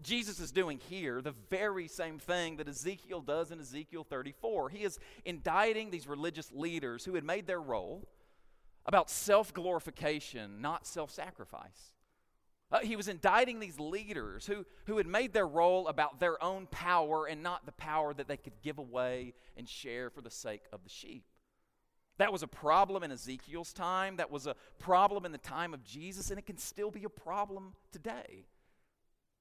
Jesus 0.03 0.41
is 0.41 0.53
doing 0.53 0.79
here 0.91 1.23
the 1.23 1.35
very 1.49 1.89
same 1.89 2.19
thing 2.19 2.57
that 2.57 2.69
Ezekiel 2.69 3.21
does 3.21 3.51
in 3.51 3.61
Ezekiel 3.61 4.05
34. 4.05 4.69
He 4.71 4.85
is 4.85 4.99
indicting 5.25 5.91
these 5.91 6.07
religious 6.07 6.51
leaders 6.53 7.05
who 7.05 7.15
had 7.15 7.25
made 7.25 7.47
their 7.47 7.61
role 7.61 8.07
about 8.85 9.11
self 9.11 9.55
glorification, 9.55 10.61
not 10.61 10.87
self 10.87 11.11
sacrifice. 11.11 11.96
Uh, 12.71 12.81
he 12.81 12.97
was 12.97 13.07
indicting 13.07 13.61
these 13.61 13.79
leaders 13.79 14.47
who, 14.47 14.67
who 14.87 14.97
had 14.97 15.07
made 15.07 15.33
their 15.33 15.47
role 15.47 15.87
about 15.87 16.19
their 16.19 16.43
own 16.43 16.67
power 16.67 17.27
and 17.27 17.43
not 17.43 17.65
the 17.65 17.73
power 17.73 18.13
that 18.13 18.27
they 18.27 18.37
could 18.37 18.61
give 18.61 18.79
away 18.79 19.35
and 19.57 19.69
share 19.69 20.11
for 20.11 20.21
the 20.21 20.31
sake 20.31 20.63
of 20.73 20.83
the 20.83 20.91
sheep. 20.91 21.23
That 22.19 22.33
was 22.33 22.43
a 22.43 22.49
problem 22.49 23.03
in 23.03 23.13
Ezekiel's 23.13 23.73
time. 23.73 24.17
That 24.17 24.31
was 24.31 24.47
a 24.47 24.57
problem 24.79 25.25
in 25.27 25.33
the 25.33 25.39
time 25.39 25.75
of 25.75 25.85
Jesus, 25.85 26.31
and 26.31 26.39
it 26.39 26.47
can 26.47 26.59
still 26.59 26.91
be 26.91 27.05
a 27.05 27.11
problem 27.11 27.75
today. 27.93 28.47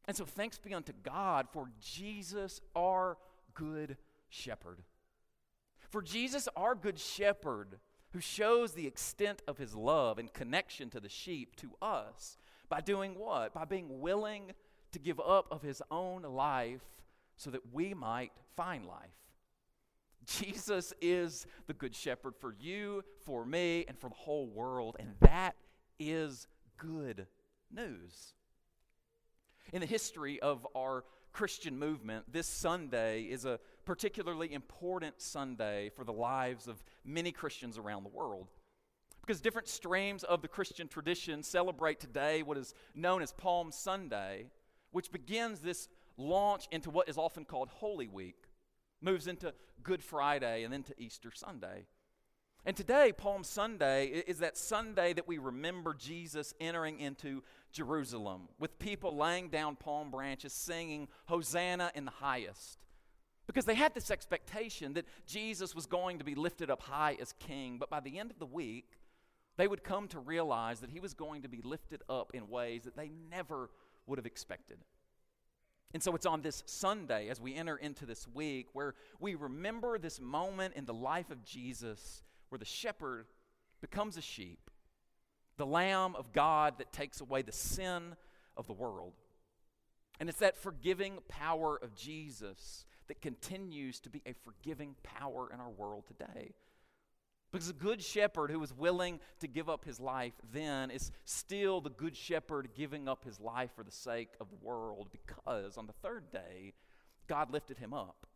And 0.07 0.15
so, 0.15 0.25
thanks 0.25 0.59
be 0.59 0.73
unto 0.73 0.93
God 0.93 1.47
for 1.51 1.69
Jesus, 1.81 2.61
our 2.75 3.17
good 3.53 3.97
shepherd. 4.29 4.83
For 5.89 6.01
Jesus, 6.01 6.47
our 6.55 6.75
good 6.75 6.99
shepherd, 6.99 7.79
who 8.11 8.19
shows 8.19 8.73
the 8.73 8.87
extent 8.87 9.41
of 9.47 9.57
his 9.57 9.73
love 9.73 10.19
and 10.19 10.31
connection 10.31 10.89
to 10.91 10.99
the 10.99 11.09
sheep 11.09 11.55
to 11.57 11.71
us 11.81 12.37
by 12.69 12.81
doing 12.81 13.17
what? 13.17 13.53
By 13.53 13.65
being 13.65 13.99
willing 13.99 14.51
to 14.91 14.99
give 14.99 15.19
up 15.19 15.47
of 15.51 15.61
his 15.61 15.81
own 15.91 16.23
life 16.23 16.81
so 17.37 17.49
that 17.51 17.73
we 17.73 17.93
might 17.93 18.31
find 18.55 18.85
life. 18.85 19.09
Jesus 20.25 20.93
is 21.01 21.45
the 21.67 21.73
good 21.73 21.95
shepherd 21.95 22.35
for 22.35 22.55
you, 22.59 23.03
for 23.25 23.45
me, 23.45 23.85
and 23.87 23.97
for 23.97 24.09
the 24.09 24.15
whole 24.15 24.47
world, 24.47 24.95
and 24.99 25.13
that 25.19 25.55
is 25.99 26.47
good 26.77 27.27
news. 27.71 28.33
In 29.73 29.81
the 29.81 29.87
history 29.87 30.39
of 30.39 30.65
our 30.75 31.03
Christian 31.31 31.77
movement, 31.77 32.31
this 32.31 32.47
Sunday 32.47 33.23
is 33.23 33.45
a 33.45 33.59
particularly 33.83 34.53
important 34.53 35.21
Sunday 35.21 35.89
for 35.95 36.03
the 36.03 36.13
lives 36.13 36.67
of 36.67 36.81
many 37.03 37.31
Christians 37.31 37.77
around 37.77 38.03
the 38.03 38.09
world. 38.09 38.47
Because 39.25 39.41
different 39.41 39.67
streams 39.67 40.23
of 40.23 40.43
the 40.43 40.47
Christian 40.47 40.87
tradition 40.87 41.41
celebrate 41.41 41.99
today 41.99 42.43
what 42.43 42.57
is 42.57 42.75
known 42.93 43.23
as 43.23 43.33
Palm 43.33 43.71
Sunday, 43.71 44.51
which 44.91 45.11
begins 45.11 45.61
this 45.61 45.87
launch 46.15 46.67
into 46.71 46.91
what 46.91 47.09
is 47.09 47.17
often 47.17 47.43
called 47.43 47.69
Holy 47.69 48.07
Week, 48.07 48.43
moves 49.01 49.25
into 49.25 49.51
Good 49.81 50.03
Friday, 50.03 50.63
and 50.63 50.71
then 50.71 50.83
to 50.83 50.93
Easter 50.99 51.31
Sunday. 51.33 51.87
And 52.67 52.77
today, 52.77 53.11
Palm 53.11 53.43
Sunday, 53.43 54.07
is 54.07 54.39
that 54.39 54.57
Sunday 54.57 55.13
that 55.13 55.27
we 55.27 55.39
remember 55.39 55.95
Jesus 55.95 56.53
entering 56.59 56.99
into 56.99 57.41
Jerusalem 57.71 58.49
with 58.59 58.77
people 58.77 59.17
laying 59.17 59.49
down 59.49 59.75
palm 59.75 60.11
branches, 60.11 60.53
singing, 60.53 61.07
Hosanna 61.25 61.91
in 61.95 62.05
the 62.05 62.11
highest. 62.11 62.77
Because 63.47 63.65
they 63.65 63.75
had 63.75 63.95
this 63.95 64.11
expectation 64.11 64.93
that 64.93 65.05
Jesus 65.25 65.73
was 65.73 65.87
going 65.87 66.19
to 66.19 66.23
be 66.23 66.35
lifted 66.35 66.69
up 66.69 66.81
high 66.81 67.17
as 67.19 67.33
king, 67.33 67.77
but 67.79 67.89
by 67.89 67.99
the 67.99 68.19
end 68.19 68.29
of 68.29 68.37
the 68.37 68.45
week, 68.45 68.89
they 69.57 69.67
would 69.67 69.83
come 69.83 70.07
to 70.09 70.19
realize 70.19 70.79
that 70.81 70.89
he 70.89 70.99
was 70.99 71.13
going 71.13 71.43
to 71.43 71.49
be 71.49 71.61
lifted 71.63 72.01
up 72.09 72.31
in 72.33 72.49
ways 72.49 72.83
that 72.83 72.95
they 72.95 73.09
never 73.29 73.69
would 74.05 74.17
have 74.17 74.25
expected. 74.25 74.77
And 75.93 76.03
so 76.03 76.13
it's 76.13 76.25
on 76.25 76.41
this 76.41 76.63
Sunday, 76.65 77.29
as 77.29 77.39
we 77.39 77.55
enter 77.55 77.77
into 77.77 78.05
this 78.05 78.27
week, 78.27 78.67
where 78.73 78.95
we 79.19 79.35
remember 79.35 79.97
this 79.97 80.19
moment 80.19 80.73
in 80.75 80.85
the 80.85 80.93
life 80.93 81.29
of 81.29 81.43
Jesus 81.43 82.21
where 82.49 82.59
the 82.59 82.65
shepherd 82.65 83.27
becomes 83.79 84.17
a 84.17 84.21
sheep, 84.21 84.69
the 85.57 85.65
Lamb 85.65 86.15
of 86.15 86.33
God 86.33 86.79
that 86.79 86.91
takes 86.91 87.21
away 87.21 87.41
the 87.43 87.51
sin 87.51 88.15
of 88.57 88.67
the 88.67 88.73
world. 88.73 89.13
And 90.19 90.27
it's 90.27 90.39
that 90.39 90.57
forgiving 90.57 91.19
power 91.27 91.77
of 91.81 91.95
Jesus 91.95 92.85
that 93.07 93.21
continues 93.21 93.99
to 94.01 94.09
be 94.09 94.21
a 94.25 94.33
forgiving 94.33 94.95
power 95.03 95.49
in 95.53 95.59
our 95.59 95.69
world 95.69 96.05
today. 96.07 96.53
Because 97.55 97.69
a 97.69 97.73
good 97.73 98.03
shepherd 98.03 98.51
who 98.51 98.59
was 98.59 98.73
willing 98.73 99.17
to 99.39 99.47
give 99.47 99.69
up 99.69 99.85
his 99.85 100.01
life 100.01 100.33
then 100.51 100.91
is 100.91 101.13
still 101.23 101.79
the 101.79 101.89
good 101.89 102.13
shepherd 102.13 102.67
giving 102.75 103.07
up 103.07 103.23
his 103.23 103.39
life 103.39 103.71
for 103.77 103.83
the 103.85 103.93
sake 103.93 104.27
of 104.41 104.49
the 104.49 104.57
world 104.61 105.07
because 105.09 105.77
on 105.77 105.87
the 105.87 105.93
third 105.93 106.29
day, 106.33 106.73
God 107.27 107.51
lifted 107.51 107.77
him 107.77 107.93
up. 107.93 108.27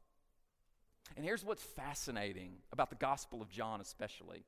And 1.17 1.25
here's 1.25 1.43
what's 1.43 1.61
fascinating 1.61 2.59
about 2.71 2.89
the 2.89 2.95
Gospel 2.95 3.41
of 3.41 3.49
John, 3.49 3.81
especially, 3.81 4.45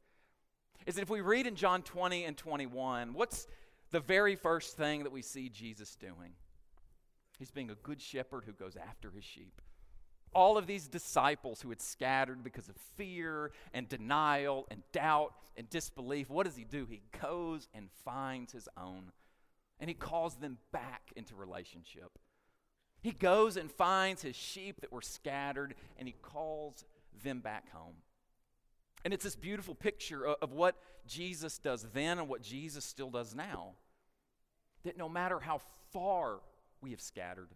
is 0.86 0.96
that 0.96 1.02
if 1.02 1.10
we 1.10 1.20
read 1.20 1.48
in 1.48 1.56
John 1.56 1.82
20 1.82 2.24
and 2.24 2.38
21, 2.38 3.14
what's 3.14 3.48
the 3.90 4.00
very 4.00 4.38
first 4.38 4.78
thing 4.78 5.04
that 5.04 5.12
we 5.12 5.22
see 5.22 5.50
Jesus 5.50 5.98
doing? 5.98 6.32
He's 7.38 7.52
being 7.52 7.72
a 7.72 7.76
good 7.76 8.02
shepherd 8.02 8.46
who 8.46 8.54
goes 8.54 8.78
after 8.78 9.12
his 9.12 9.26
sheep. 9.26 9.62
All 10.34 10.58
of 10.58 10.68
these 10.68 10.88
disciples 10.88 11.62
who 11.62 11.70
had 11.70 11.82
scattered 11.82 12.44
because 12.44 12.70
of 12.70 12.76
fear 12.96 13.52
and 13.74 13.90
denial 13.90 14.68
and 14.72 14.82
doubt 14.92 15.34
and 15.58 15.70
disbelief, 15.70 16.30
what 16.30 16.46
does 16.46 16.56
he 16.56 16.64
do? 16.64 16.88
He 16.90 17.02
goes 17.22 17.68
and 17.74 17.90
finds 18.06 18.54
his 18.54 18.70
own 18.78 19.12
and 19.80 19.90
he 19.90 19.94
calls 19.94 20.36
them 20.36 20.58
back 20.72 21.12
into 21.16 21.36
relationship. 21.36 22.20
He 23.02 23.12
goes 23.12 23.58
and 23.58 23.70
finds 23.70 24.22
his 24.22 24.36
sheep 24.36 24.80
that 24.82 24.92
were 24.92 25.02
scattered 25.02 25.74
and 25.98 26.08
he 26.08 26.16
calls 26.22 26.86
them 27.24 27.40
back 27.40 27.72
home. 27.72 27.96
And 29.04 29.14
it's 29.14 29.24
this 29.24 29.36
beautiful 29.36 29.74
picture 29.74 30.26
of, 30.26 30.36
of, 30.44 30.52
what 30.54 30.76
Jesus 31.08 31.58
does 31.58 31.88
then 31.94 32.20
and 32.20 32.30
what 32.30 32.44
Jesus 32.44 32.86
still 32.86 33.10
does 33.10 33.34
now. 33.34 33.72
That 34.84 34.98
no 34.98 35.10
matter 35.10 35.40
how 35.40 35.62
far 35.92 36.40
we 36.82 36.92
have 36.92 37.02
scattered, 37.02 37.50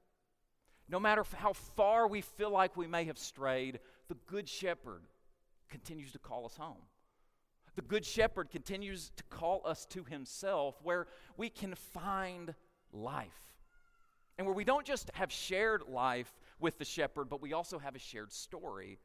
no 0.88 1.00
matter 1.00 1.24
how 1.36 1.54
far 1.54 2.08
we 2.08 2.21
feel 2.21 2.52
like 2.52 2.78
we 2.78 2.88
may 2.88 3.06
have 3.06 3.17
strayed, 3.17 3.80
the 4.08 4.15
Good 4.28 4.48
Shepherd 4.48 5.02
continues 5.69 6.12
to 6.12 6.19
call 6.19 6.45
us 6.45 6.56
home. 6.56 6.82
The 7.76 7.82
Good 7.82 8.06
Shepherd 8.06 8.50
continues 8.50 9.12
to 9.17 9.24
call 9.24 9.62
us 9.65 9.86
to 9.88 10.04
himself 10.04 10.76
where 10.84 11.08
we 11.38 11.50
can 11.50 11.76
find 11.76 12.54
life. 12.93 13.28
And 14.38 14.45
where 14.45 14.56
we 14.56 14.63
don't 14.63 14.86
just 14.86 15.10
have 15.13 15.32
shared 15.32 15.84
life 15.88 16.32
with 16.60 16.78
the 16.78 16.86
shepherd, 16.86 17.30
but 17.30 17.41
we 17.41 17.54
also 17.54 17.80
have 17.80 17.95
a 17.95 18.00
shared 18.00 18.32
story. 18.32 19.00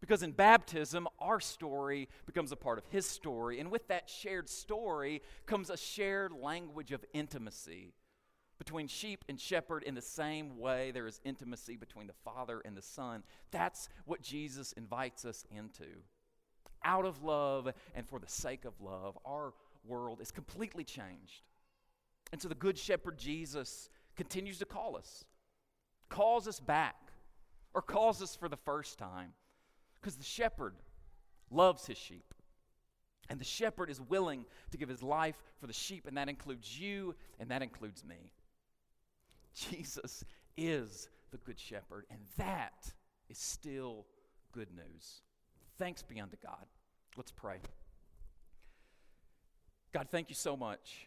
Because 0.00 0.22
in 0.22 0.32
baptism, 0.32 1.06
our 1.20 1.38
story 1.38 2.08
becomes 2.26 2.50
a 2.52 2.56
part 2.56 2.78
of 2.78 2.84
his 2.90 3.06
story. 3.06 3.60
And 3.60 3.70
with 3.70 3.86
that 3.88 4.10
shared 4.10 4.48
story 4.48 5.22
comes 5.46 5.70
a 5.70 5.76
shared 5.76 6.32
language 6.32 6.90
of 6.90 7.04
intimacy 7.12 7.92
between 8.62 8.86
sheep 8.86 9.24
and 9.28 9.40
shepherd 9.40 9.82
in 9.82 9.96
the 9.96 10.00
same 10.00 10.56
way 10.56 10.92
there 10.92 11.08
is 11.08 11.20
intimacy 11.24 11.74
between 11.74 12.06
the 12.06 12.12
Father 12.24 12.62
and 12.64 12.76
the 12.76 12.82
Son. 12.82 13.24
That's 13.50 13.88
what 14.04 14.22
Jesus 14.22 14.70
invites 14.74 15.24
us 15.24 15.44
into. 15.50 15.88
Out 16.84 17.04
of 17.04 17.24
love 17.24 17.72
and 17.96 18.06
for 18.06 18.20
the 18.20 18.28
sake 18.28 18.64
of 18.64 18.80
love, 18.80 19.18
our 19.24 19.52
world 19.84 20.20
is 20.20 20.30
completely 20.30 20.84
changed. 20.84 21.42
And 22.30 22.40
so 22.40 22.48
the 22.48 22.54
Good 22.54 22.78
Shepherd 22.78 23.18
Jesus 23.18 23.90
continues 24.14 24.60
to 24.60 24.64
call 24.64 24.96
us, 24.96 25.24
calls 26.08 26.46
us 26.46 26.60
back, 26.60 27.10
or 27.74 27.82
calls 27.82 28.22
us 28.22 28.36
for 28.36 28.48
the 28.48 28.56
first 28.56 28.96
time. 28.96 29.32
Because 30.00 30.14
the 30.14 30.22
shepherd 30.22 30.76
loves 31.50 31.84
his 31.86 31.98
sheep. 31.98 32.32
And 33.28 33.40
the 33.40 33.44
shepherd 33.44 33.90
is 33.90 34.00
willing 34.00 34.44
to 34.70 34.78
give 34.78 34.88
his 34.88 35.02
life 35.02 35.42
for 35.58 35.66
the 35.66 35.72
sheep, 35.72 36.06
and 36.06 36.16
that 36.16 36.28
includes 36.28 36.78
you, 36.78 37.16
and 37.40 37.50
that 37.50 37.62
includes 37.62 38.04
me. 38.04 38.30
Jesus 39.54 40.24
is 40.56 41.08
the 41.30 41.38
good 41.38 41.58
shepherd, 41.58 42.04
and 42.10 42.20
that 42.36 42.92
is 43.28 43.38
still 43.38 44.06
good 44.52 44.68
news. 44.74 45.22
Thanks 45.78 46.02
be 46.02 46.20
unto 46.20 46.36
God. 46.42 46.66
Let's 47.16 47.32
pray. 47.32 47.58
God, 49.92 50.08
thank 50.10 50.28
you 50.28 50.34
so 50.34 50.56
much 50.56 51.06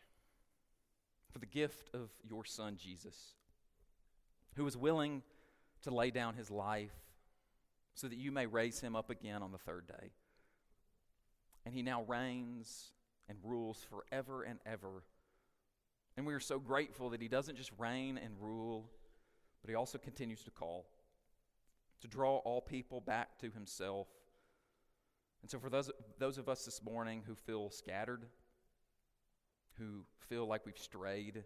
for 1.31 1.39
the 1.39 1.45
gift 1.45 1.89
of 1.93 2.10
your 2.23 2.45
son, 2.45 2.77
Jesus, 2.77 3.34
who 4.55 4.63
was 4.63 4.77
willing 4.77 5.23
to 5.84 5.93
lay 5.93 6.12
down 6.12 6.36
his 6.36 6.49
life 6.51 6.93
so 7.93 8.08
that 8.08 8.17
you 8.17 8.31
may 8.31 8.45
raise 8.45 8.79
him 8.79 8.95
up 8.95 9.10
again 9.10 9.41
on 9.41 9.51
the 9.51 9.58
third 9.58 9.88
day. 9.88 10.12
And 11.65 11.73
he 11.73 11.81
now 11.81 12.03
reigns 12.03 12.91
and 13.27 13.38
rules 13.43 13.86
forever 13.89 14.43
and 14.43 14.60
ever. 14.65 15.03
And 16.17 16.25
we 16.25 16.34
are 16.34 16.39
so 16.39 16.60
grateful 16.60 17.10
that 17.10 17.21
he 17.21 17.28
doesn't 17.28 17.58
just 17.58 17.71
reign 17.78 18.17
and 18.17 18.34
rule, 18.39 18.89
but 19.62 19.69
he 19.69 19.75
also 19.75 19.97
continues 19.97 20.43
to 20.43 20.51
call, 20.51 20.88
to 22.01 22.08
draw 22.08 22.38
all 22.38 22.62
people 22.62 23.01
back 23.01 23.38
to 23.39 23.51
himself. 23.51 24.08
And 25.41 25.51
so, 25.51 25.60
for 25.60 25.69
those, 25.69 25.91
those 26.17 26.38
of 26.38 26.47
us 26.47 26.63
this 26.65 26.82
morning 26.82 27.23
who 27.28 27.36
feel 27.36 27.69
scattered, 27.69 28.25
who 29.78 30.06
feel 30.30 30.47
like 30.47 30.65
we've 30.65 30.78
strayed, 30.78 31.43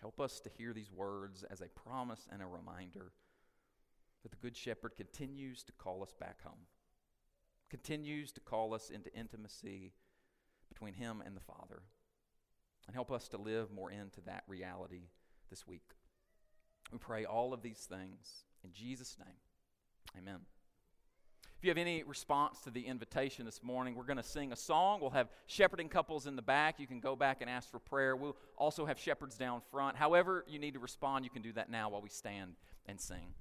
help 0.00 0.20
us 0.20 0.40
to 0.40 0.50
hear 0.50 0.72
these 0.72 0.92
words 0.92 1.44
as 1.50 1.60
a 1.60 1.68
promise 1.68 2.28
and 2.30 2.42
a 2.42 2.46
reminder 2.46 3.12
that 4.22 4.30
the 4.30 4.36
Good 4.36 4.56
Shepherd 4.56 4.94
continues 4.94 5.62
to 5.64 5.72
call 5.72 6.02
us 6.02 6.12
back 6.20 6.42
home, 6.42 6.66
continues 7.70 8.30
to 8.32 8.40
call 8.40 8.74
us 8.74 8.90
into 8.90 9.12
intimacy 9.14 9.94
between 10.68 10.94
Him 10.94 11.22
and 11.24 11.34
the 11.34 11.40
Father, 11.40 11.82
and 12.86 12.94
help 12.94 13.10
us 13.10 13.28
to 13.28 13.36
live 13.36 13.70
more 13.70 13.90
into 13.90 14.20
that 14.22 14.44
reality 14.46 15.08
this 15.50 15.66
week. 15.66 15.94
We 16.92 16.98
pray 16.98 17.24
all 17.24 17.54
of 17.54 17.62
these 17.62 17.86
things 17.88 18.44
in 18.64 18.72
Jesus' 18.72 19.16
name. 19.18 19.36
Amen. 20.18 20.40
If 21.58 21.66
you 21.66 21.70
have 21.70 21.78
any 21.78 22.02
response 22.02 22.60
to 22.62 22.70
the 22.70 22.84
invitation 22.84 23.44
this 23.44 23.62
morning, 23.62 23.94
we're 23.94 24.02
going 24.02 24.16
to 24.16 24.22
sing 24.22 24.50
a 24.50 24.56
song. 24.56 25.00
We'll 25.00 25.10
have 25.10 25.28
shepherding 25.46 25.88
couples 25.88 26.26
in 26.26 26.34
the 26.34 26.42
back. 26.42 26.80
You 26.80 26.88
can 26.88 26.98
go 26.98 27.14
back 27.14 27.40
and 27.40 27.48
ask 27.48 27.70
for 27.70 27.78
prayer. 27.78 28.16
We'll 28.16 28.36
also 28.56 28.84
have 28.84 28.98
shepherds 28.98 29.38
down 29.38 29.60
front. 29.70 29.96
However, 29.96 30.44
you 30.48 30.58
need 30.58 30.74
to 30.74 30.80
respond, 30.80 31.24
you 31.24 31.30
can 31.30 31.40
do 31.40 31.52
that 31.52 31.70
now 31.70 31.90
while 31.90 32.02
we 32.02 32.08
stand 32.08 32.56
and 32.86 33.00
sing. 33.00 33.34